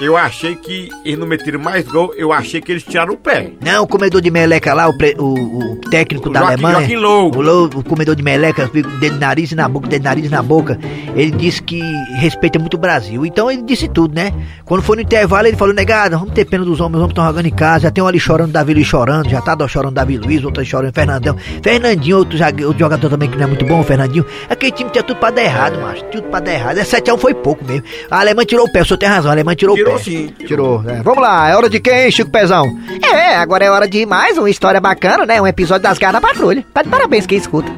Eu 0.00 0.16
achei 0.16 0.56
que 0.56 0.88
eles 1.04 1.16
não 1.18 1.26
meteram 1.28 1.60
mais 1.60 1.86
gol, 1.86 2.12
eu 2.16 2.32
achei 2.32 2.60
que 2.60 2.72
eles 2.72 2.82
tiraram 2.82 3.14
o 3.14 3.16
pé. 3.16 3.52
Não, 3.64 3.84
o 3.84 3.86
comedor 3.86 4.20
de 4.20 4.32
meleca 4.32 4.74
lá, 4.74 4.88
o, 4.88 4.96
pre- 4.98 5.14
o- 5.16 5.32
o 5.74 5.76
técnico 5.90 6.28
O 6.28 6.32
da 6.32 6.40
Joaquim- 6.40 6.54
Alemanha. 6.64 6.78
Joaquim 6.80 6.96
Low. 6.96 7.30
O, 7.30 7.64
o 7.78 7.84
comedor 7.84 8.16
de 8.16 8.22
meleca, 8.22 8.68
dedo 8.98 9.18
nariz 9.20 9.52
na 9.52 9.68
boca, 9.68 9.86
dedo 9.86 10.02
nariz 10.02 10.28
na 10.28 10.42
boca. 10.42 10.76
Ele 11.14 11.30
disse 11.30 11.62
que 11.62 11.80
respeita 12.16 12.58
muito 12.58 12.74
o 12.74 12.78
Brasil. 12.78 13.24
Então 13.24 13.48
ele 13.48 13.62
disse 13.62 13.86
tudo, 13.86 14.12
né? 14.14 14.32
Quando 14.64 14.82
foi 14.82 14.96
no 14.96 15.02
intervalo, 15.02 15.46
ele 15.46 15.56
falou: 15.56 15.72
negado, 15.72 16.18
vamos 16.18 16.34
ter 16.34 16.46
pena 16.46 16.64
dos 16.64 16.80
homens, 16.80 16.96
os 16.96 17.02
homens 17.02 17.10
estão 17.12 17.26
jogando 17.26 17.46
em 17.46 17.50
casa. 17.54 17.80
Já 17.84 17.90
tem 17.92 18.02
um 18.02 18.06
ali 18.08 18.18
chorando, 18.18 18.50
Davi 18.50 18.74
Luiz 18.74 18.86
chorando, 18.86 19.28
já 19.28 19.40
tá 19.40 19.56
chorando 19.68 19.94
Davi 19.94 20.18
Luiz, 20.18 20.42
outro 20.44 20.60
aí 20.62 20.66
chorando 20.66 20.92
Fernandão. 20.92 21.36
Fernandinho, 21.62 22.16
outro, 22.18 22.36
jogador 22.36 23.08
também 23.08 23.30
que 23.30 23.36
não 23.36 23.44
é 23.44 23.46
muito 23.46 23.64
bom, 23.64 23.78
o 23.80 23.84
Fernandinho. 23.84 24.26
Aquele 24.50 24.72
time 24.72 24.90
tinha 24.90 25.04
tudo 25.04 25.18
pra 25.20 25.30
dar 25.30 25.42
errado, 25.44 25.78
macho. 25.80 26.02
Tudo 26.06 26.24
pra 26.24 26.40
dar 26.40 26.52
errado. 26.54 26.78
É 26.78 26.82
7x1 26.82 27.18
foi 27.18 27.34
pouco 27.34 27.64
mesmo. 27.64 27.84
A 28.10 28.18
Alemanha 28.18 28.46
tirou 28.46 28.66
o 28.66 28.72
pé, 28.72 28.82
o 28.82 28.84
senhor 28.84 28.98
tem 28.98 29.08
razão, 29.08 29.30
a 29.30 29.34
Alemanha 29.34 29.52
Tirou 29.54 29.74
o 29.74 29.78
pé. 29.78 29.81
Sim. 29.98 30.28
Tirou. 30.46 30.82
né? 30.82 31.00
Vamos 31.04 31.22
lá, 31.22 31.48
é 31.48 31.56
hora 31.56 31.68
de 31.68 31.80
quem, 31.80 32.10
Chico 32.10 32.30
Pezão? 32.30 32.78
É, 33.02 33.36
agora 33.36 33.64
é 33.64 33.70
hora 33.70 33.88
de 33.88 34.04
mais 34.06 34.36
uma 34.38 34.50
história 34.50 34.80
bacana, 34.80 35.26
né? 35.26 35.40
Um 35.40 35.46
episódio 35.46 35.82
das 35.82 35.98
garras 35.98 36.20
da 36.20 36.28
patrulha. 36.28 36.64
Tá 36.72 36.82
de 36.82 36.88
parabéns 36.88 37.26
quem 37.26 37.38
escuta. 37.38 37.70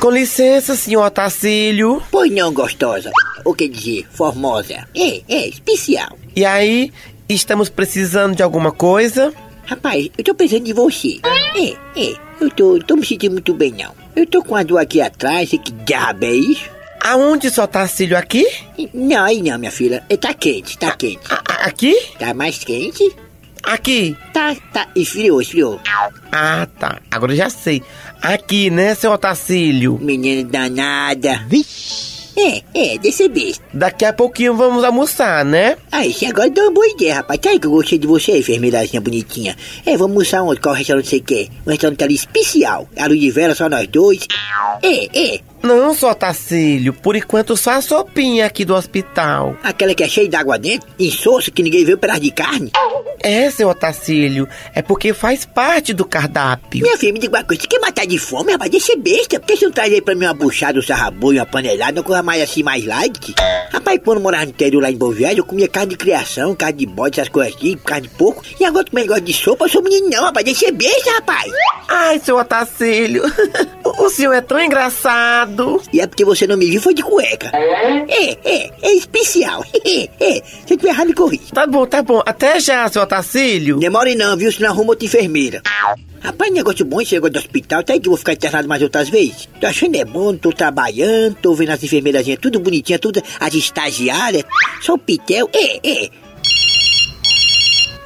Com 0.00 0.10
licença, 0.10 0.74
senhor 0.74 1.10
Tacílio. 1.10 2.02
Pois 2.10 2.32
não, 2.32 2.52
gostosa. 2.52 3.10
O 3.44 3.52
que 3.52 3.68
dizer, 3.68 4.06
formosa. 4.10 4.86
É, 4.96 5.22
é, 5.28 5.48
especial. 5.48 6.16
E 6.34 6.44
aí, 6.44 6.90
estamos 7.28 7.68
precisando 7.68 8.34
de 8.34 8.42
alguma 8.42 8.72
coisa? 8.72 9.32
Rapaz, 9.66 10.10
eu 10.16 10.24
tô 10.24 10.34
pensando 10.34 10.68
em 10.68 10.72
você. 10.72 11.20
É, 11.54 12.00
é, 12.00 12.14
eu 12.40 12.50
tô, 12.50 12.78
tô 12.78 12.96
me 12.96 13.04
sentindo 13.04 13.32
muito 13.32 13.52
bem 13.52 13.72
não. 13.72 13.92
Eu 14.16 14.26
tô 14.26 14.42
com 14.42 14.56
a 14.56 14.62
dor 14.62 14.78
aqui 14.78 15.00
atrás, 15.00 15.52
e 15.52 15.58
que 15.58 15.70
diabo 15.70 16.24
é 16.24 16.32
isso? 16.32 16.70
Aonde 17.02 17.50
só 17.50 17.66
tá 17.66 17.86
cílio 17.86 18.16
aqui? 18.16 18.46
Não, 18.92 19.24
aí 19.24 19.42
não, 19.42 19.58
minha 19.58 19.70
filha. 19.70 20.04
É, 20.08 20.16
Tá 20.16 20.34
quente, 20.34 20.76
tá 20.78 20.92
quente. 20.92 21.20
Aqui? 21.46 21.96
Tá 22.18 22.34
mais 22.34 22.58
quente? 22.58 23.10
Aqui. 23.62 24.16
Tá, 24.32 24.54
tá, 24.72 24.88
esfriou, 24.94 25.40
esfriou. 25.40 25.80
Ah, 26.32 26.66
tá. 26.78 27.00
Agora 27.10 27.32
eu 27.32 27.36
já 27.36 27.50
sei. 27.50 27.82
Aqui, 28.20 28.70
né, 28.70 28.94
seu 28.94 29.12
Otacílio? 29.12 29.98
Menina 30.00 30.48
danada. 30.48 31.44
Vixe. 31.48 32.20
É, 32.36 32.62
é, 32.94 32.98
desse 32.98 33.28
besta. 33.28 33.62
Daqui 33.74 34.04
a 34.04 34.12
pouquinho 34.12 34.56
vamos 34.56 34.82
almoçar, 34.82 35.44
né? 35.44 35.76
Aí, 35.92 36.12
você 36.12 36.26
agora 36.26 36.48
deu 36.48 36.64
uma 36.64 36.72
boa 36.72 36.86
ideia, 36.88 37.16
rapaz. 37.16 37.38
Tá 37.38 37.50
aí 37.50 37.58
que 37.58 37.66
eu 37.66 37.70
gostei 37.70 37.98
de 37.98 38.06
você, 38.06 38.38
enfermeirazinha 38.38 39.00
bonitinha. 39.00 39.56
É, 39.84 39.90
vamos 39.96 40.12
almoçar 40.16 40.42
onde? 40.42 40.60
Qual 40.60 40.74
restaurante 40.74 41.08
você 41.08 41.20
quer? 41.20 41.48
Um 41.66 41.70
restaurante 41.70 42.02
ali 42.04 42.14
especial. 42.14 42.88
A 42.96 43.06
luz 43.06 43.20
de 43.20 43.30
vela, 43.30 43.54
só 43.54 43.68
nós 43.68 43.86
dois. 43.88 44.26
É, 44.82 45.34
é. 45.34 45.40
Não, 45.62 45.94
seu 45.94 46.08
Otacílio. 46.08 46.92
Por 46.92 47.16
enquanto 47.16 47.56
só 47.56 47.72
a 47.72 47.82
sopinha 47.82 48.46
aqui 48.46 48.64
do 48.64 48.74
hospital. 48.74 49.56
Aquela 49.62 49.94
que 49.94 50.02
é 50.02 50.08
cheia 50.08 50.28
d'água 50.28 50.58
dentro, 50.58 50.88
insossa, 50.98 51.50
que 51.50 51.62
ninguém 51.62 51.84
vê 51.84 51.94
um 51.94 51.98
pedaço 51.98 52.20
de 52.20 52.30
carne. 52.30 52.70
É, 53.22 53.50
seu 53.50 53.68
Otacílio. 53.68 54.48
É 54.74 54.80
porque 54.82 55.12
faz 55.12 55.44
parte 55.44 55.92
do 55.92 56.04
cardápio. 56.04 56.82
Minha 56.82 56.96
filha, 56.96 57.12
me 57.12 57.18
diga 57.18 57.36
uma 57.36 57.44
coisa, 57.44 57.62
você 57.62 57.68
quer 57.68 57.78
matar 57.80 58.06
de 58.06 58.18
fome, 58.18 58.52
rapaz? 58.52 58.70
Deixa 58.70 58.86
ser 58.86 58.96
besta. 58.96 59.38
Por 59.38 59.46
que 59.46 59.56
você 59.56 59.64
não 59.66 59.72
traz 59.72 59.92
aí 59.92 60.00
pra 60.00 60.14
mim 60.14 60.24
uma 60.24 60.34
buchada, 60.34 60.78
um 60.78 60.82
sarrabulho, 60.82 61.38
uma 61.38 61.46
panelada, 61.46 62.00
uma 62.00 62.04
coisa 62.04 62.22
mais 62.22 62.42
assim, 62.42 62.62
mais 62.62 62.84
light? 62.84 63.34
Rapaz, 63.70 64.00
quando 64.02 64.18
eu 64.18 64.22
morava 64.22 64.44
no 64.44 64.50
interior 64.50 64.82
lá 64.82 64.90
em 64.90 64.96
Boa 64.96 65.12
Viagem, 65.12 65.38
eu 65.38 65.44
comia 65.44 65.68
carne 65.68 65.90
de 65.90 65.96
criação, 65.96 66.54
carne 66.54 66.78
de 66.78 66.86
bode, 66.86 67.20
essas 67.20 67.30
coisas 67.30 67.54
assim, 67.54 67.76
carne 67.76 68.08
de 68.08 68.14
porco. 68.14 68.42
E 68.58 68.64
agora 68.64 68.84
tu 68.84 68.94
negócio 68.94 69.22
de 69.22 69.32
sopa, 69.32 69.66
eu 69.66 69.68
sou 69.68 69.82
menino 69.82 70.08
não, 70.08 70.24
rapaz. 70.24 70.44
Deixa 70.44 70.60
ser 70.60 70.72
besta, 70.72 71.12
rapaz. 71.12 71.52
Ai, 71.88 72.20
seu 72.20 72.36
Otacílio. 72.36 73.22
o 73.84 74.08
senhor 74.08 74.32
é 74.32 74.40
tão 74.40 74.60
engraçado. 74.60 75.82
E 75.92 76.00
é 76.00 76.06
porque 76.06 76.24
você 76.24 76.46
não 76.46 76.56
me 76.56 76.70
viu, 76.70 76.80
foi 76.80 76.94
de 76.94 77.02
cueca. 77.02 77.50
É, 77.54 78.38
é, 78.44 78.70
é 78.82 78.92
especial. 78.94 79.64
É, 79.82 80.08
é. 80.20 80.42
Se 80.66 80.74
eu 80.74 80.76
tiver 80.76 80.90
errado, 80.90 81.08
me 81.08 81.14
corrija. 81.14 81.42
Tá 81.52 81.66
bom, 81.66 81.84
tá 81.86 82.02
bom. 82.02 82.22
Até 82.24 82.60
já, 82.60 82.86
seu 82.88 83.02
Otacílio. 83.02 83.09
Demore 83.80 84.14
não, 84.14 84.36
viu? 84.36 84.52
Senão 84.52 84.70
arruma 84.70 84.90
outra 84.90 85.04
enfermeira. 85.04 85.62
Rapaz, 86.20 86.52
negócio 86.52 86.84
bom 86.84 87.00
esse 87.00 87.14
negócio 87.14 87.32
do 87.32 87.38
hospital. 87.40 87.82
Tá 87.82 87.92
aí 87.92 87.98
que 87.98 88.06
eu 88.06 88.10
vou 88.10 88.18
ficar 88.18 88.34
internado 88.34 88.68
mais 88.68 88.80
outras 88.82 89.08
vezes. 89.08 89.48
Tô 89.60 89.66
achando 89.66 89.96
é 89.96 90.04
bom, 90.04 90.36
tô 90.36 90.52
trabalhando, 90.52 91.34
tô 91.36 91.54
vendo 91.54 91.70
as 91.70 91.82
enfermeirazinhas 91.82 92.38
tudo 92.40 92.60
bonitinha, 92.60 92.98
tudo 92.98 93.20
as 93.40 93.52
estagiárias. 93.54 94.44
Só 94.80 94.94
o 94.94 94.98
pitel. 94.98 95.50
É, 95.52 95.80
é. 95.88 96.08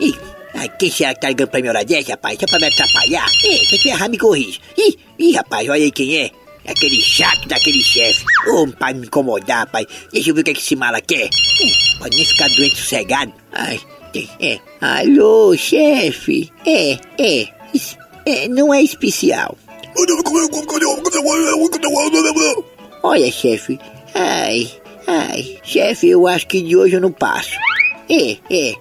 Ih, 0.00 0.14
ai, 0.54 0.70
quem 0.78 0.90
será 0.90 1.12
que 1.12 1.20
tá 1.20 1.28
ligando 1.28 1.48
pra 1.48 1.60
mim 1.60 1.68
hora 1.68 1.84
dessa, 1.84 2.12
rapaz? 2.12 2.38
Só 2.40 2.46
pra 2.46 2.58
me 2.58 2.66
atrapalhar? 2.66 3.26
É, 3.44 3.56
se 3.58 3.88
eu 3.88 3.92
errado, 3.92 4.10
me 4.10 4.16
corrija. 4.18 4.58
Ih, 4.78 4.96
ih, 5.18 5.32
rapaz, 5.32 5.68
olha 5.68 5.84
aí 5.84 5.90
quem 5.90 6.16
é. 6.16 6.30
É 6.64 6.70
Aquele 6.70 7.02
chato 7.02 7.46
daquele 7.46 7.82
chefe. 7.82 8.24
Ô, 8.48 8.66
pai, 8.68 8.94
me 8.94 9.06
incomodar, 9.06 9.66
pai. 9.66 9.86
Deixa 10.10 10.30
eu 10.30 10.34
ver 10.34 10.40
o 10.40 10.44
que, 10.44 10.50
é 10.52 10.54
que 10.54 10.60
esse 10.60 10.74
mala 10.74 10.98
quer. 11.00 11.28
Ih, 11.60 11.98
pode 11.98 12.16
nem 12.16 12.24
ficar 12.24 12.48
doente 12.48 12.76
sossegado. 12.76 13.32
Ai, 13.52 13.78
é, 14.14 14.52
é. 14.52 14.60
Alô, 14.80 15.56
chefe. 15.56 16.50
É, 16.66 16.98
é. 17.18 17.48
É. 18.26 18.48
Não 18.48 18.72
é 18.72 18.82
especial. 18.82 19.56
Olha, 23.02 23.30
chefe. 23.30 23.78
Ai, 24.14 24.70
ai. 25.06 25.58
Chefe, 25.62 26.08
eu 26.08 26.26
acho 26.26 26.46
que 26.46 26.62
de 26.62 26.76
hoje 26.76 26.94
eu 26.96 27.00
não 27.00 27.12
passo. 27.12 27.56
É, 28.08 28.36
é. 28.50 28.74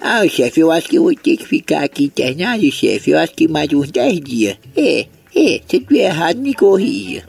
Ah, 0.00 0.26
chefe, 0.28 0.60
eu 0.60 0.70
acho 0.70 0.88
que 0.88 0.96
eu 0.96 1.02
vou 1.02 1.14
ter 1.14 1.36
que 1.36 1.44
ficar 1.46 1.82
aqui 1.82 2.04
internado, 2.04 2.70
chefe. 2.70 3.10
Eu 3.10 3.18
acho 3.18 3.32
que 3.34 3.48
mais 3.48 3.72
uns 3.72 3.90
10 3.90 4.20
dias. 4.20 4.56
É, 4.76 5.06
é. 5.34 5.60
Se 5.68 5.76
eu 5.76 5.80
tiver 5.80 6.06
errado, 6.06 6.38
me 6.38 6.54
corrija. 6.54 7.24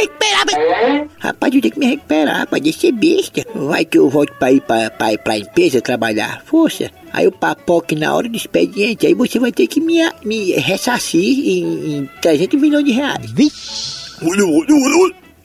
Recuperar, 0.00 0.44
vai. 0.46 1.08
Rapaz, 1.18 1.54
eu 1.54 1.60
tenho 1.60 1.74
que 1.74 1.80
me 1.80 1.86
recuperar, 1.86 2.36
rapaz. 2.38 2.62
Deixa 2.62 2.80
ser 2.80 2.92
besta. 2.92 3.46
Vai 3.54 3.84
que 3.84 3.98
eu 3.98 4.08
volto 4.08 4.32
pra 4.34 4.52
ir 4.52 4.60
pra, 4.60 4.90
pra, 4.90 5.16
pra 5.18 5.38
empresa 5.38 5.80
trabalhar. 5.80 6.42
Força. 6.44 6.90
Aí 7.12 7.24
eu 7.24 7.32
papoque 7.32 7.94
na 7.94 8.14
hora 8.14 8.28
do 8.28 8.36
expediente. 8.36 9.06
Aí 9.06 9.14
você 9.14 9.38
vai 9.38 9.52
ter 9.52 9.66
que 9.66 9.80
me, 9.80 9.98
me 10.24 10.52
ressarcir 10.52 11.20
em, 11.20 11.98
em 11.98 12.10
300 12.20 12.60
milhões 12.60 12.84
de 12.84 12.92
reais. 12.92 13.30
Vixe. 13.30 14.24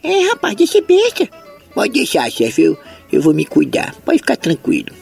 É, 0.04 0.30
rapaz, 0.30 0.56
deixa 0.56 0.74
ser 0.74 0.82
besta. 0.82 1.30
Pode 1.74 1.94
deixar, 1.94 2.30
chefe. 2.32 2.64
Eu, 2.64 2.78
eu 3.12 3.22
vou 3.22 3.34
me 3.34 3.46
cuidar. 3.46 3.94
Pode 4.06 4.20
ficar 4.20 4.38
tranquilo. 4.38 4.94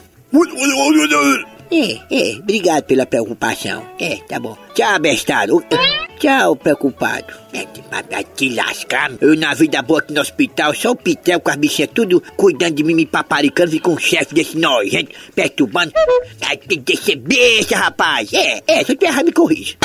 É, 1.73 1.99
é, 2.11 2.35
obrigado 2.35 2.83
pela 2.83 3.03
preocupação. 3.03 3.83
É, 3.99 4.17
tá 4.27 4.39
bom. 4.39 4.55
Tchau, 4.75 4.99
bestado. 4.99 5.65
Tchau, 6.19 6.55
preocupado. 6.55 7.33
É, 7.51 7.65
te 8.35 8.49
lascar. 8.49 9.11
Eu 9.19 9.35
na 9.35 9.55
vida 9.55 9.81
boa 9.81 9.99
aqui 9.99 10.13
no 10.13 10.21
hospital, 10.21 10.73
só 10.75 10.91
o 10.91 10.95
Pitel 10.95 11.39
com 11.39 11.49
as 11.49 11.55
bichinhas 11.55 11.89
tudo 11.91 12.21
cuidando 12.37 12.75
de 12.75 12.83
mim, 12.83 12.93
me 12.93 13.07
paparicando, 13.07 13.71
fica 13.71 13.89
um 13.89 13.97
chefe 13.97 14.35
desse 14.35 14.55
nojento, 14.55 15.11
perturbando. 15.33 15.91
Ai, 16.41 16.57
tem 16.57 16.79
que 16.81 16.95
ser 16.95 17.15
besta, 17.15 17.75
rapaz. 17.75 18.31
É, 18.33 18.61
é, 18.67 18.83
se 18.83 18.91
eu 18.91 18.95
tiver 18.95 19.07
errado, 19.11 19.25
me 19.25 19.31
corrija. 19.31 19.75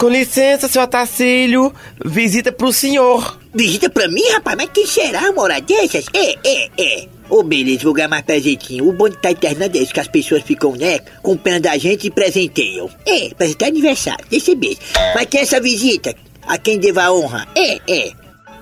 Com 0.00 0.08
licença, 0.08 0.68
seu 0.68 0.82
Otacílio. 0.82 1.74
Visita 2.02 2.50
pro 2.50 2.72
senhor. 2.72 3.38
Visita 3.54 3.90
pra 3.90 4.08
mim, 4.08 4.26
rapaz? 4.32 4.56
Mas 4.56 4.70
quem 4.72 4.86
será 4.86 5.30
uma 5.30 5.42
hora 5.42 5.60
dessas? 5.60 6.06
É, 6.14 6.34
é, 6.42 6.70
é. 6.78 7.19
Ô, 7.30 7.44
beleza, 7.44 7.84
vou 7.84 7.94
ganhar 7.94 8.08
mais 8.08 8.24
presentinho. 8.24 8.88
O 8.88 8.92
bom 8.92 9.08
de 9.08 9.14
estar 9.14 9.30
internando 9.30 9.78
é 9.78 9.80
isso, 9.80 9.94
que 9.94 10.00
as 10.00 10.08
pessoas 10.08 10.42
ficam, 10.42 10.72
né, 10.72 10.98
com 11.22 11.36
pena 11.36 11.60
da 11.60 11.78
gente 11.78 12.08
e 12.08 12.10
presenteiam. 12.10 12.90
É, 13.06 13.32
presente 13.32 13.64
aniversário, 13.64 14.24
desse 14.28 14.54
beijo. 14.56 14.78
Mas 15.14 15.26
quem 15.26 15.40
é 15.40 15.42
essa 15.44 15.60
visita? 15.60 16.12
A 16.46 16.58
quem 16.58 16.78
deva 16.78 17.04
a 17.04 17.12
honra? 17.12 17.46
É, 17.54 17.78
é. 17.88 18.12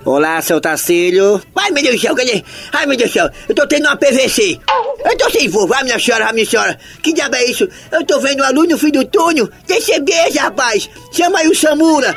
Olá, 0.05 0.39
seu 0.41 0.61
Tacílio. 0.61 1.41
Ai, 1.55 1.71
meu 1.71 1.83
Deus 1.83 1.95
do 1.95 2.01
céu, 2.01 2.15
cadê? 2.15 2.43
Ai, 2.71 2.85
meu 2.85 2.95
Deus 2.95 3.09
do 3.09 3.13
céu, 3.13 3.29
eu 3.49 3.55
tô 3.55 3.67
tendo 3.67 3.87
uma 3.87 3.97
PVC. 3.97 4.59
Eu 5.03 5.17
tô 5.17 5.29
sem 5.31 5.49
voo, 5.49 5.67
vai, 5.67 5.83
minha 5.83 5.97
senhora, 5.97 6.25
vai, 6.25 6.33
minha 6.33 6.45
senhora. 6.45 6.79
Que 7.01 7.11
diabo 7.11 7.35
é 7.35 7.45
isso? 7.45 7.67
Eu 7.91 8.05
tô 8.05 8.19
vendo 8.19 8.41
uma 8.41 8.51
luz 8.51 8.69
no 8.69 8.77
fim 8.77 8.91
do 8.91 9.03
túnel. 9.05 9.49
Deixa 9.65 9.99
beijo, 9.99 10.37
rapaz. 10.39 10.89
Chama 11.11 11.39
aí 11.39 11.47
o 11.47 11.55
Samura. 11.55 12.15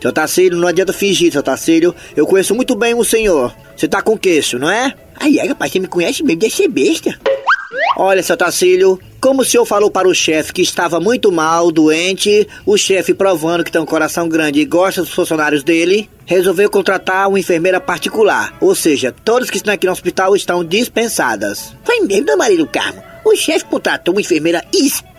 Seu 0.00 0.12
Tacílio, 0.12 0.58
não 0.58 0.68
adianta 0.68 0.92
fingir, 0.92 1.32
seu 1.32 1.42
Tacílio. 1.42 1.94
Eu 2.16 2.26
conheço 2.26 2.54
muito 2.54 2.74
bem 2.74 2.94
o 2.94 3.04
senhor. 3.04 3.54
Você 3.76 3.88
tá 3.88 4.02
com 4.02 4.18
queixo, 4.18 4.58
não 4.58 4.70
é? 4.70 4.94
Ai, 5.20 5.36
rapaz, 5.48 5.72
você 5.72 5.80
me 5.80 5.86
conhece 5.86 6.22
mesmo, 6.22 6.38
deixa 6.38 6.56
ser 6.58 6.68
besta. 6.68 7.18
Olha, 7.96 8.22
seu 8.22 8.36
Tacílio, 8.36 8.98
como 9.20 9.42
o 9.42 9.44
senhor 9.44 9.66
falou 9.66 9.90
para 9.90 10.08
o 10.08 10.14
chefe 10.14 10.52
que 10.52 10.62
estava 10.62 11.00
muito 11.00 11.32
mal, 11.32 11.72
doente, 11.72 12.46
o 12.64 12.78
chefe 12.78 13.12
provando 13.12 13.64
que 13.64 13.72
tem 13.72 13.80
um 13.80 13.86
coração 13.86 14.28
grande 14.28 14.60
e 14.60 14.64
gosta 14.64 15.02
dos 15.02 15.12
funcionários 15.12 15.64
dele, 15.64 16.08
resolveu 16.24 16.70
contratar 16.70 17.28
uma 17.28 17.40
enfermeira 17.40 17.80
particular. 17.80 18.56
Ou 18.60 18.74
seja, 18.74 19.12
todas 19.24 19.50
que 19.50 19.56
estão 19.56 19.74
aqui 19.74 19.86
no 19.86 19.92
hospital 19.92 20.36
estão 20.36 20.64
dispensadas. 20.64 21.74
Foi 21.84 22.00
mesmo, 22.00 22.26
dona 22.26 22.38
Maria 22.38 22.58
do 22.58 22.66
Carmo. 22.66 23.02
O 23.24 23.34
chefe 23.34 23.64
contratou 23.64 24.14
uma 24.14 24.20
enfermeira 24.20 24.64
especial 24.72 25.17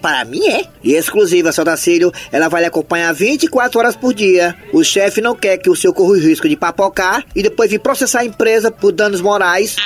para 0.00 0.24
mim, 0.24 0.46
é? 0.48 0.64
E 0.82 0.94
exclusiva, 0.94 1.52
seu 1.52 1.64
Tacílio, 1.64 2.12
ela 2.30 2.48
vai 2.48 2.62
lhe 2.62 2.66
acompanhar 2.66 3.12
24 3.12 3.78
horas 3.78 3.96
por 3.96 4.14
dia. 4.14 4.54
O 4.72 4.84
chefe 4.84 5.20
não 5.20 5.34
quer 5.34 5.58
que 5.58 5.70
o 5.70 5.76
senhor 5.76 5.92
corra 5.92 6.10
o 6.10 6.18
risco 6.18 6.48
de 6.48 6.56
papocar 6.56 7.24
e 7.34 7.42
depois 7.42 7.70
vir 7.70 7.80
processar 7.80 8.20
a 8.20 8.24
empresa 8.24 8.70
por 8.70 8.92
danos 8.92 9.20
morais. 9.20 9.76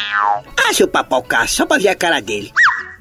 Ah, 0.56 0.72
seu 0.72 0.88
papocar, 0.88 1.48
só 1.48 1.66
pra 1.66 1.78
ver 1.78 1.88
a 1.88 1.94
cara 1.94 2.20
dele. 2.20 2.52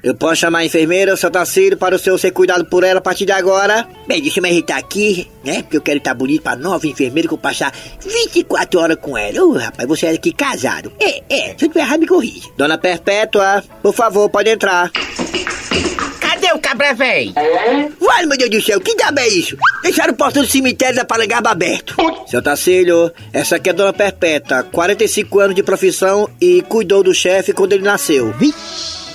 Eu 0.02 0.14
posso 0.14 0.36
chamar 0.36 0.60
a 0.60 0.64
enfermeira, 0.64 1.14
seu 1.14 1.30
Tacílio, 1.30 1.76
para 1.76 1.94
o 1.94 1.98
senhor 1.98 2.16
ser 2.16 2.30
cuidado 2.30 2.64
por 2.64 2.84
ela 2.84 3.00
a 3.00 3.02
partir 3.02 3.26
de 3.26 3.32
agora? 3.32 3.86
Bem, 4.08 4.22
deixa 4.22 4.38
eu 4.38 4.42
me 4.42 4.50
irritar 4.50 4.78
aqui, 4.78 5.30
né? 5.44 5.62
Porque 5.62 5.76
eu 5.76 5.82
quero 5.82 5.98
estar 5.98 6.14
bonito 6.14 6.42
pra 6.42 6.56
nova 6.56 6.86
enfermeira 6.86 7.28
que 7.28 7.34
eu 7.34 7.38
passar 7.38 7.70
24 8.02 8.80
horas 8.80 8.96
com 8.98 9.16
ela. 9.18 9.44
Ô, 9.44 9.52
rapaz, 9.52 9.86
você 9.86 10.06
é 10.06 10.10
aqui 10.12 10.32
casado. 10.32 10.90
É, 10.98 11.22
é, 11.28 11.54
se 11.58 11.66
eu 11.66 11.68
tiver 11.68 11.80
errado, 11.80 12.00
me 12.00 12.06
corrija. 12.06 12.48
Dona 12.56 12.78
Perpétua, 12.78 13.62
por 13.82 13.92
favor, 13.92 14.30
pode 14.30 14.48
entrar. 14.48 14.90
O 16.52 16.58
cabra 16.58 16.94
véi? 16.94 17.32
Vale, 18.00 18.26
meu 18.26 18.36
Deus 18.36 18.50
do 18.50 18.62
céu, 18.62 18.80
que 18.80 18.96
diabo 18.96 19.20
é 19.20 19.28
isso? 19.28 19.56
Deixaram 19.82 20.12
o 20.12 20.16
portão 20.16 20.42
do 20.42 20.48
cemitério 20.48 20.96
da 20.96 21.04
Palangaba 21.04 21.50
aberto. 21.50 21.94
Seu 22.26 22.42
Tacílio, 22.42 23.12
essa 23.32 23.56
aqui 23.56 23.68
é 23.68 23.72
a 23.72 23.74
Dona 23.74 23.92
Perpétua, 23.92 24.64
45 24.64 25.38
anos 25.38 25.54
de 25.54 25.62
profissão 25.62 26.28
e 26.40 26.62
cuidou 26.62 27.02
do 27.02 27.14
chefe 27.14 27.52
quando 27.52 27.72
ele 27.72 27.84
nasceu. 27.84 28.34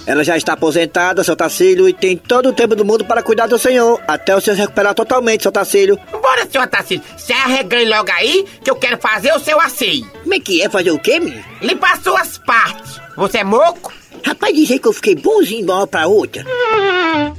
Ela 0.08 0.24
já 0.24 0.38
está 0.38 0.54
aposentada, 0.54 1.24
seu 1.24 1.36
Tacílio, 1.36 1.90
e 1.90 1.94
tem 1.94 2.16
todo 2.16 2.50
o 2.50 2.54
tempo 2.54 2.76
do 2.76 2.86
mundo 2.86 3.04
para 3.04 3.24
cuidar 3.24 3.48
do 3.48 3.58
senhor, 3.58 4.00
até 4.08 4.36
o 4.36 4.40
senhor 4.40 4.56
se 4.56 4.62
recuperar 4.62 4.94
totalmente, 4.94 5.44
seu 5.44 5.52
Tacílio. 5.52 6.00
Bora, 6.12 6.48
senhor 6.50 6.68
Tacílio. 6.68 7.04
Se 7.18 7.34
arreganhe 7.34 7.90
logo 7.90 8.12
aí, 8.12 8.46
que 8.64 8.70
eu 8.70 8.76
quero 8.76 8.98
fazer 9.00 9.34
o 9.34 9.40
seu 9.40 9.60
asseio. 9.60 10.06
Como 10.22 10.34
é 10.34 10.40
que 10.40 10.62
é? 10.62 10.70
Fazer 10.70 10.92
o 10.92 11.00
quê, 11.00 11.20
menino? 11.20 11.44
Limpar 11.62 12.00
suas 12.02 12.38
partes. 12.38 13.02
Você 13.18 13.40
é 13.40 13.44
moco? 13.44 13.92
Rapaz, 14.26 14.56
dizer 14.56 14.80
que 14.80 14.88
eu 14.88 14.94
fiquei 14.94 15.14
bonzinho 15.14 15.64
de 15.64 15.72
uma 15.72 15.82
hora 15.82 15.88
pra 15.88 16.08
outra. 16.08 16.44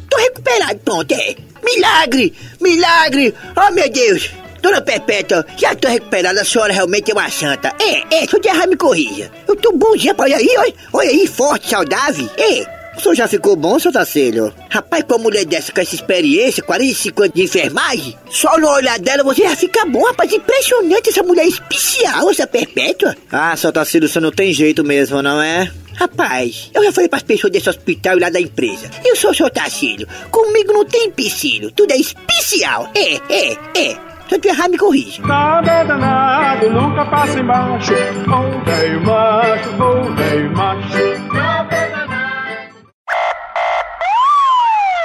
Tô 0.08 0.16
recuperado, 0.18 0.78
pronto, 0.84 1.12
é. 1.12 1.34
Milagre! 1.64 2.32
Milagre! 2.60 3.34
Oh, 3.56 3.72
meu 3.72 3.90
Deus! 3.90 4.30
Dona 4.62 4.80
Perpétua, 4.80 5.44
já 5.56 5.74
tô 5.74 5.88
recuperada, 5.88 6.40
a 6.40 6.44
senhora 6.44 6.72
realmente 6.72 7.10
é 7.10 7.14
uma 7.14 7.28
santa. 7.28 7.74
É, 7.80 8.22
é, 8.22 8.26
se 8.26 8.34
eu 8.34 8.40
te 8.40 8.48
errar, 8.48 8.68
me 8.68 8.76
corrija. 8.76 9.30
Eu 9.48 9.56
tô 9.56 9.72
bonzinha, 9.72 10.14
olha 10.16 10.36
aí, 10.36 10.48
olha, 10.58 10.74
olha 10.92 11.10
aí, 11.10 11.26
forte, 11.26 11.68
saudável. 11.70 12.30
É, 12.36 12.75
o 12.96 13.00
senhor 13.00 13.14
já 13.14 13.28
ficou 13.28 13.54
bom, 13.56 13.78
seu 13.78 13.92
Tacílio? 13.92 14.52
Rapaz, 14.70 15.04
com 15.04 15.14
uma 15.14 15.24
mulher 15.24 15.44
dessa 15.44 15.72
com 15.72 15.80
essa 15.80 15.94
experiência, 15.94 16.62
45 16.62 17.22
anos 17.22 17.34
de 17.34 17.42
enfermagem, 17.42 18.16
só 18.30 18.58
no 18.58 18.68
olhar 18.68 18.98
dela 18.98 19.22
você 19.22 19.42
já 19.42 19.54
fica 19.56 19.84
bom, 19.84 20.02
rapaz. 20.04 20.32
Impressionante 20.32 21.10
essa 21.10 21.22
mulher 21.22 21.46
especial, 21.46 22.30
essa 22.30 22.46
perpétua. 22.46 23.16
Ah, 23.30 23.56
seu 23.56 23.72
Tacílio, 23.72 24.08
você 24.08 24.20
não 24.20 24.30
tem 24.30 24.52
jeito 24.52 24.82
mesmo, 24.84 25.22
não 25.22 25.40
é? 25.40 25.70
Rapaz, 25.94 26.70
eu 26.74 26.84
já 26.84 26.92
falei 26.92 27.08
pras 27.08 27.22
pessoas 27.22 27.52
desse 27.52 27.70
hospital 27.70 28.18
e 28.18 28.20
lá 28.20 28.28
da 28.28 28.40
empresa. 28.40 28.90
Eu 29.04 29.16
sou 29.16 29.30
o 29.30 29.34
seu 29.34 29.48
Tacílio. 29.48 30.06
Comigo 30.30 30.72
não 30.72 30.84
tem 30.84 31.06
empecilho. 31.06 31.70
Tudo 31.70 31.92
é 31.92 31.96
especial. 31.96 32.90
É, 32.94 33.14
é, 33.32 33.52
é. 33.74 34.16
Se 34.28 34.34
eu 34.34 34.40
te 34.40 34.48
errar, 34.48 34.68
me 34.68 34.76
corrija. 34.76 35.22
Nada 35.22 35.84
danado, 35.84 36.68
nunca 36.68 37.06
passa 37.06 37.38
embaixo. 37.38 37.94
Velho 37.94 39.00
macho, 39.04 39.82
ô 39.82 40.14
velho 40.14 40.56
macho. 40.56 42.25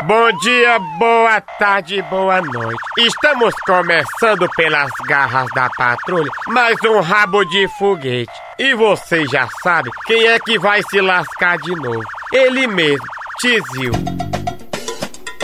Bom 0.03 0.31
dia, 0.39 0.79
boa 0.97 1.39
tarde, 1.41 2.01
boa 2.03 2.41
noite. 2.41 2.79
Estamos 2.97 3.53
começando 3.65 4.49
pelas 4.55 4.89
garras 5.05 5.47
da 5.53 5.69
patrulha, 5.69 6.29
mais 6.47 6.75
um 6.83 6.99
rabo 6.99 7.45
de 7.45 7.67
foguete. 7.77 8.31
E 8.57 8.73
você 8.73 9.27
já 9.27 9.47
sabe 9.61 9.91
quem 10.07 10.27
é 10.27 10.39
que 10.39 10.57
vai 10.57 10.81
se 10.81 10.99
lascar 10.99 11.59
de 11.59 11.75
novo. 11.75 12.03
Ele 12.33 12.65
mesmo, 12.65 13.05
Tizil. 13.37 13.91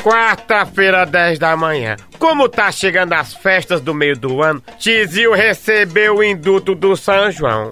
Quarta-feira, 0.01 1.05
10 1.05 1.37
da 1.37 1.55
manhã. 1.55 1.95
Como 2.17 2.49
tá 2.49 2.71
chegando 2.71 3.13
as 3.13 3.35
festas 3.35 3.79
do 3.79 3.93
meio 3.93 4.17
do 4.17 4.41
ano, 4.41 4.63
Tizil 4.79 5.33
recebeu 5.33 6.15
o 6.17 6.23
induto 6.23 6.73
do 6.73 6.95
São 6.95 7.29
João. 7.29 7.69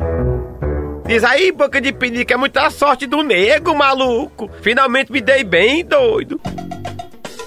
Diz 1.05 1.23
aí, 1.23 1.51
boca 1.51 1.79
de 1.79 1.93
pinico, 1.93 2.33
é 2.33 2.35
muita 2.35 2.69
sorte 2.71 3.05
do 3.05 3.21
nego, 3.21 3.75
maluco. 3.75 4.49
Finalmente 4.61 5.11
me 5.11 5.21
dei 5.21 5.43
bem, 5.43 5.85
doido. 5.85 6.41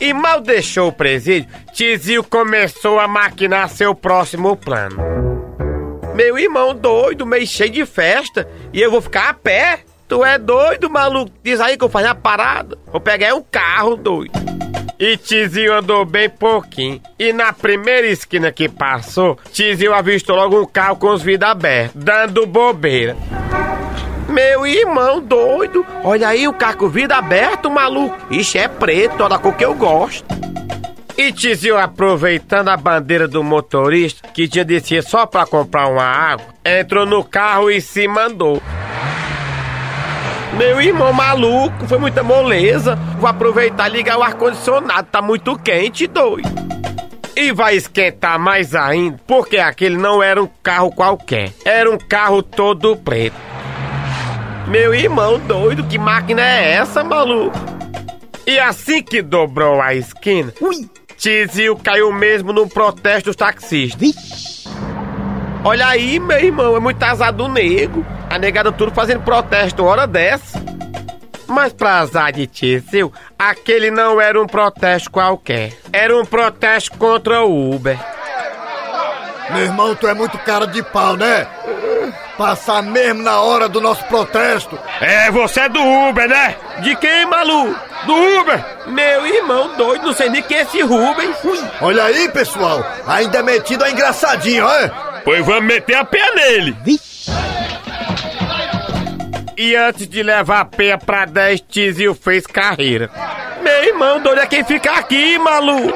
E 0.00 0.12
mal 0.12 0.40
deixou 0.40 0.88
o 0.88 0.92
presídio, 0.92 1.50
Tizil 1.72 2.22
começou 2.22 3.00
a 3.00 3.08
maquinar 3.08 3.68
seu 3.68 3.96
próximo 3.96 4.56
plano. 4.56 4.96
Meu 6.14 6.38
irmão 6.38 6.72
doido, 6.72 7.26
meio 7.26 7.46
cheio 7.46 7.70
de 7.70 7.84
festa, 7.84 8.48
e 8.72 8.80
eu 8.80 8.92
vou 8.92 9.00
ficar 9.00 9.28
a 9.28 9.34
pé. 9.34 9.80
Tu 10.06 10.24
é 10.24 10.38
doido, 10.38 10.88
maluco? 10.88 11.32
Diz 11.42 11.60
aí 11.60 11.76
que 11.76 11.84
eu 11.84 11.88
faço 11.88 12.06
a 12.06 12.14
parada. 12.14 12.78
Vou 12.86 13.00
pegar 13.00 13.34
um 13.34 13.42
carro, 13.42 13.96
doido. 13.96 14.32
E 14.98 15.16
Tizil 15.16 15.72
andou 15.72 16.04
bem 16.04 16.28
pouquinho. 16.28 17.00
E 17.16 17.32
na 17.32 17.52
primeira 17.52 18.08
esquina 18.08 18.50
que 18.50 18.68
passou, 18.68 19.38
Tizil 19.52 19.94
avistou 19.94 20.34
logo 20.34 20.60
um 20.60 20.66
carro 20.66 20.96
com 20.96 21.12
os 21.12 21.22
vidros 21.22 21.50
abertos, 21.50 22.02
dando 22.02 22.44
bobeira. 22.46 23.16
Meu 24.28 24.66
irmão 24.66 25.20
doido, 25.20 25.86
olha 26.02 26.28
aí 26.28 26.48
o 26.48 26.52
carro 26.52 26.78
com 26.78 26.88
vidro 26.88 27.16
aberto, 27.16 27.70
maluco. 27.70 28.16
Ixi, 28.28 28.58
é 28.58 28.68
preto, 28.68 29.16
toda 29.16 29.36
a 29.36 29.38
cor 29.38 29.54
que 29.54 29.64
eu 29.64 29.74
gosto. 29.74 30.26
E 31.16 31.32
Tizil, 31.32 31.78
aproveitando 31.78 32.68
a 32.68 32.76
bandeira 32.76 33.26
do 33.28 33.42
motorista, 33.42 34.28
que 34.28 34.48
tinha 34.48 34.64
descido 34.64 35.08
só 35.08 35.26
pra 35.26 35.46
comprar 35.46 35.88
uma 35.88 36.04
água, 36.04 36.46
entrou 36.64 37.06
no 37.06 37.22
carro 37.22 37.70
e 37.70 37.80
se 37.80 38.06
mandou. 38.08 38.60
Meu 40.56 40.80
irmão 40.80 41.12
maluco, 41.12 41.86
foi 41.86 41.98
muita 41.98 42.22
moleza. 42.22 42.96
Vou 43.18 43.28
aproveitar 43.28 43.88
e 43.88 43.92
ligar 43.92 44.18
o 44.18 44.22
ar-condicionado, 44.22 45.08
tá 45.10 45.20
muito 45.20 45.56
quente, 45.58 46.06
doido. 46.06 46.48
E 47.36 47.52
vai 47.52 47.76
esquentar 47.76 48.38
mais 48.38 48.74
ainda, 48.74 49.20
porque 49.26 49.58
aquele 49.58 49.96
não 49.96 50.22
era 50.22 50.42
um 50.42 50.48
carro 50.62 50.90
qualquer, 50.90 51.52
era 51.64 51.88
um 51.88 51.98
carro 51.98 52.42
todo 52.42 52.96
preto. 52.96 53.36
Meu 54.66 54.94
irmão 54.94 55.38
doido, 55.38 55.84
que 55.84 55.98
máquina 55.98 56.42
é 56.42 56.72
essa, 56.72 57.04
maluco? 57.04 57.56
E 58.46 58.58
assim 58.58 59.02
que 59.02 59.22
dobrou 59.22 59.80
a 59.80 59.94
esquina, 59.94 60.52
Tizil 61.16 61.76
caiu 61.76 62.12
mesmo 62.12 62.52
no 62.52 62.68
protesto 62.68 63.30
dos 63.30 63.36
taxistas. 63.36 64.64
Olha 65.64 65.88
aí, 65.88 66.18
meu 66.20 66.38
irmão, 66.38 66.76
é 66.76 66.80
muito 66.80 67.02
azar 67.02 67.32
do 67.32 67.48
nego. 67.48 68.04
A 68.30 68.38
negada 68.38 68.70
tudo 68.70 68.92
fazendo 68.92 69.22
protesto 69.22 69.84
hora 69.84 70.06
dessa. 70.06 70.62
Mas 71.46 71.72
pra 71.72 71.98
azar 71.98 72.32
de 72.32 72.46
Tizil, 72.46 73.12
aquele 73.38 73.90
não 73.90 74.20
era 74.20 74.40
um 74.40 74.46
protesto 74.46 75.10
qualquer. 75.10 75.72
Era 75.92 76.16
um 76.16 76.24
protesto 76.24 76.96
contra 76.96 77.42
o 77.42 77.74
Uber. 77.74 77.98
Meu 79.50 79.62
irmão, 79.62 79.94
tu 79.94 80.06
é 80.06 80.14
muito 80.14 80.36
cara 80.38 80.66
de 80.66 80.82
pau, 80.82 81.16
né? 81.16 81.46
Passar 82.36 82.82
mesmo 82.82 83.22
na 83.22 83.40
hora 83.40 83.68
do 83.68 83.80
nosso 83.80 84.04
protesto. 84.04 84.78
É, 85.00 85.30
você 85.30 85.60
é 85.60 85.68
do 85.68 85.82
Uber, 85.82 86.28
né? 86.28 86.54
De 86.80 86.94
quem, 86.96 87.26
Malu? 87.26 87.74
Do 88.06 88.14
Uber? 88.40 88.64
Meu 88.86 89.26
irmão 89.26 89.74
doido, 89.76 90.06
não 90.06 90.12
sei 90.12 90.28
nem 90.28 90.42
quem 90.42 90.58
é 90.58 90.62
esse 90.62 90.80
Rubens. 90.82 91.36
Olha 91.80 92.04
aí, 92.04 92.28
pessoal. 92.28 92.84
Ainda 93.06 93.38
é 93.38 93.42
metido 93.42 93.84
a 93.84 93.90
engraçadinho, 93.90 94.64
ó. 94.64 95.07
Pois 95.24 95.44
vamos 95.44 95.64
meter 95.64 95.94
a 95.94 96.04
pé 96.04 96.34
nele. 96.34 96.76
E 99.56 99.74
antes 99.74 100.08
de 100.08 100.22
levar 100.22 100.60
a 100.60 100.64
peia 100.64 100.96
pra 100.96 101.24
10, 101.24 101.60
Tizil 101.62 102.14
fez 102.14 102.46
carreira. 102.46 103.10
Meu 103.62 103.84
irmão 103.84 104.20
doido 104.20 104.40
é 104.40 104.46
quem 104.46 104.64
fica 104.64 104.92
aqui, 104.92 105.38
Malu. 105.38 105.92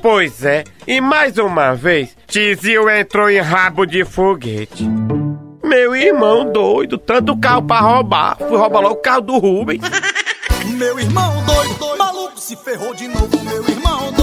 Pois 0.00 0.44
é, 0.44 0.62
e 0.86 1.00
mais 1.00 1.36
uma 1.36 1.74
vez, 1.74 2.16
Tizil 2.28 2.88
entrou 2.88 3.28
em 3.28 3.40
rabo 3.40 3.84
de 3.84 4.04
foguete. 4.04 4.88
Meu 5.64 5.96
irmão 5.96 6.52
doido, 6.52 6.96
tanto 6.96 7.36
carro 7.36 7.62
pra 7.62 7.80
roubar, 7.80 8.36
fui 8.38 8.56
roubar 8.56 8.80
logo 8.80 8.94
o 8.94 9.02
carro 9.02 9.22
do 9.22 9.38
Rubens. 9.38 9.82
Meu 10.66 11.00
irmão 11.00 11.44
doido, 11.44 11.74
doido, 11.74 11.98
maluco 11.98 12.38
se 12.38 12.54
ferrou 12.54 12.94
de 12.94 13.08
novo, 13.08 13.42
meu 13.42 13.64
irmão 13.68 14.12
doido, 14.12 14.15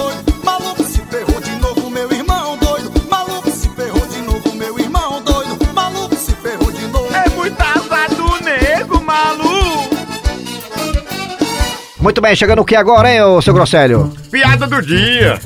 Muito 12.03 12.19
bem, 12.19 12.35
chegando 12.35 12.61
o 12.61 12.65
que 12.65 12.75
agora, 12.75 13.09
hein, 13.09 13.21
ô 13.21 13.41
seu 13.41 13.53
Grosselho? 13.53 14.11
Piada 14.29 14.67
do 14.67 14.81
dia. 14.81 15.39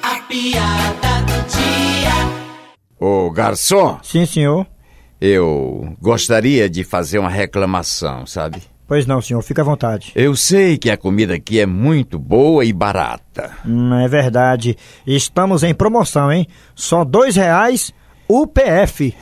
A 0.00 0.20
piada 0.28 1.20
do 1.26 1.48
dia. 1.48 2.12
Ô, 3.00 3.28
garçom, 3.32 3.98
Sim, 4.04 4.24
senhor. 4.24 4.64
eu 5.20 5.96
gostaria 6.00 6.70
de 6.70 6.84
fazer 6.84 7.18
uma 7.18 7.28
reclamação, 7.28 8.24
sabe? 8.24 8.62
Pois 8.86 9.04
não, 9.04 9.20
senhor, 9.20 9.42
fica 9.42 9.62
à 9.62 9.64
vontade. 9.64 10.12
Eu 10.14 10.36
sei 10.36 10.78
que 10.78 10.88
a 10.92 10.96
comida 10.96 11.34
aqui 11.34 11.58
é 11.58 11.66
muito 11.66 12.20
boa 12.20 12.64
e 12.64 12.72
barata. 12.72 13.50
Hum, 13.66 13.92
é 13.94 14.06
verdade. 14.06 14.76
Estamos 15.04 15.64
em 15.64 15.74
promoção, 15.74 16.30
hein? 16.30 16.46
Só 16.72 17.04
dois 17.04 17.34
reais 17.34 17.92
o 18.28 18.46
PF. 18.46 19.12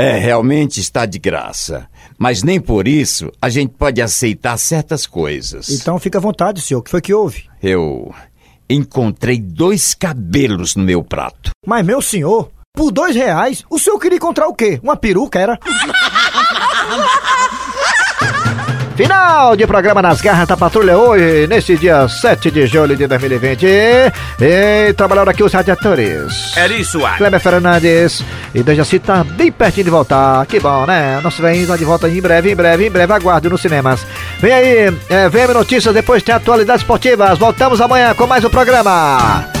É, 0.00 0.18
realmente 0.18 0.80
está 0.80 1.04
de 1.04 1.18
graça. 1.18 1.86
Mas 2.18 2.42
nem 2.42 2.58
por 2.58 2.88
isso 2.88 3.30
a 3.40 3.50
gente 3.50 3.74
pode 3.76 4.00
aceitar 4.00 4.56
certas 4.56 5.06
coisas. 5.06 5.68
Então 5.68 5.98
fica 5.98 6.16
à 6.16 6.20
vontade, 6.20 6.62
senhor. 6.62 6.80
O 6.80 6.82
que 6.82 6.90
foi 6.90 7.02
que 7.02 7.12
houve? 7.12 7.44
Eu 7.62 8.14
encontrei 8.68 9.38
dois 9.38 9.92
cabelos 9.92 10.74
no 10.74 10.84
meu 10.84 11.04
prato. 11.04 11.50
Mas, 11.66 11.84
meu 11.84 12.00
senhor, 12.00 12.50
por 12.74 12.90
dois 12.90 13.14
reais, 13.14 13.62
o 13.68 13.78
senhor 13.78 13.98
queria 13.98 14.16
encontrar 14.16 14.48
o 14.48 14.54
quê? 14.54 14.80
Uma 14.82 14.96
peruca, 14.96 15.38
era? 15.38 15.58
Final 19.00 19.56
de 19.56 19.66
programa 19.66 20.02
nas 20.02 20.20
garras 20.20 20.46
da 20.46 20.58
patrulha 20.58 20.98
hoje, 20.98 21.46
nesse 21.46 21.74
dia 21.74 22.06
7 22.06 22.50
de 22.50 22.66
julho 22.66 22.94
de 22.94 23.06
2020. 23.06 23.64
E 24.38 24.92
trabalharam 24.92 25.30
aqui 25.30 25.42
os 25.42 25.50
radiadores. 25.54 26.54
Eri 26.54 26.84
Soares. 26.84 27.16
Kleber 27.16 27.40
Fernandes 27.40 28.22
e 28.54 28.62
Dejaci 28.62 28.98
tá 28.98 29.24
bem 29.24 29.50
pertinho 29.50 29.84
de 29.84 29.90
voltar. 29.90 30.44
Que 30.44 30.60
bom, 30.60 30.84
né? 30.84 31.18
Nosso 31.22 31.40
vem 31.40 31.64
tá 31.64 31.78
de 31.78 31.84
volta 31.86 32.10
em 32.10 32.20
breve, 32.20 32.52
em 32.52 32.54
breve, 32.54 32.88
em 32.88 32.90
breve. 32.90 33.10
Aguarde 33.10 33.48
nos 33.48 33.62
cinemas. 33.62 34.06
Vem 34.38 34.52
aí, 34.52 34.94
é, 35.08 35.30
VM 35.30 35.54
Notícias, 35.54 35.94
depois 35.94 36.22
tem 36.22 36.34
atualidades 36.34 36.82
esportivas. 36.82 37.38
Voltamos 37.38 37.80
amanhã 37.80 38.12
com 38.12 38.26
mais 38.26 38.44
um 38.44 38.50
programa. 38.50 39.59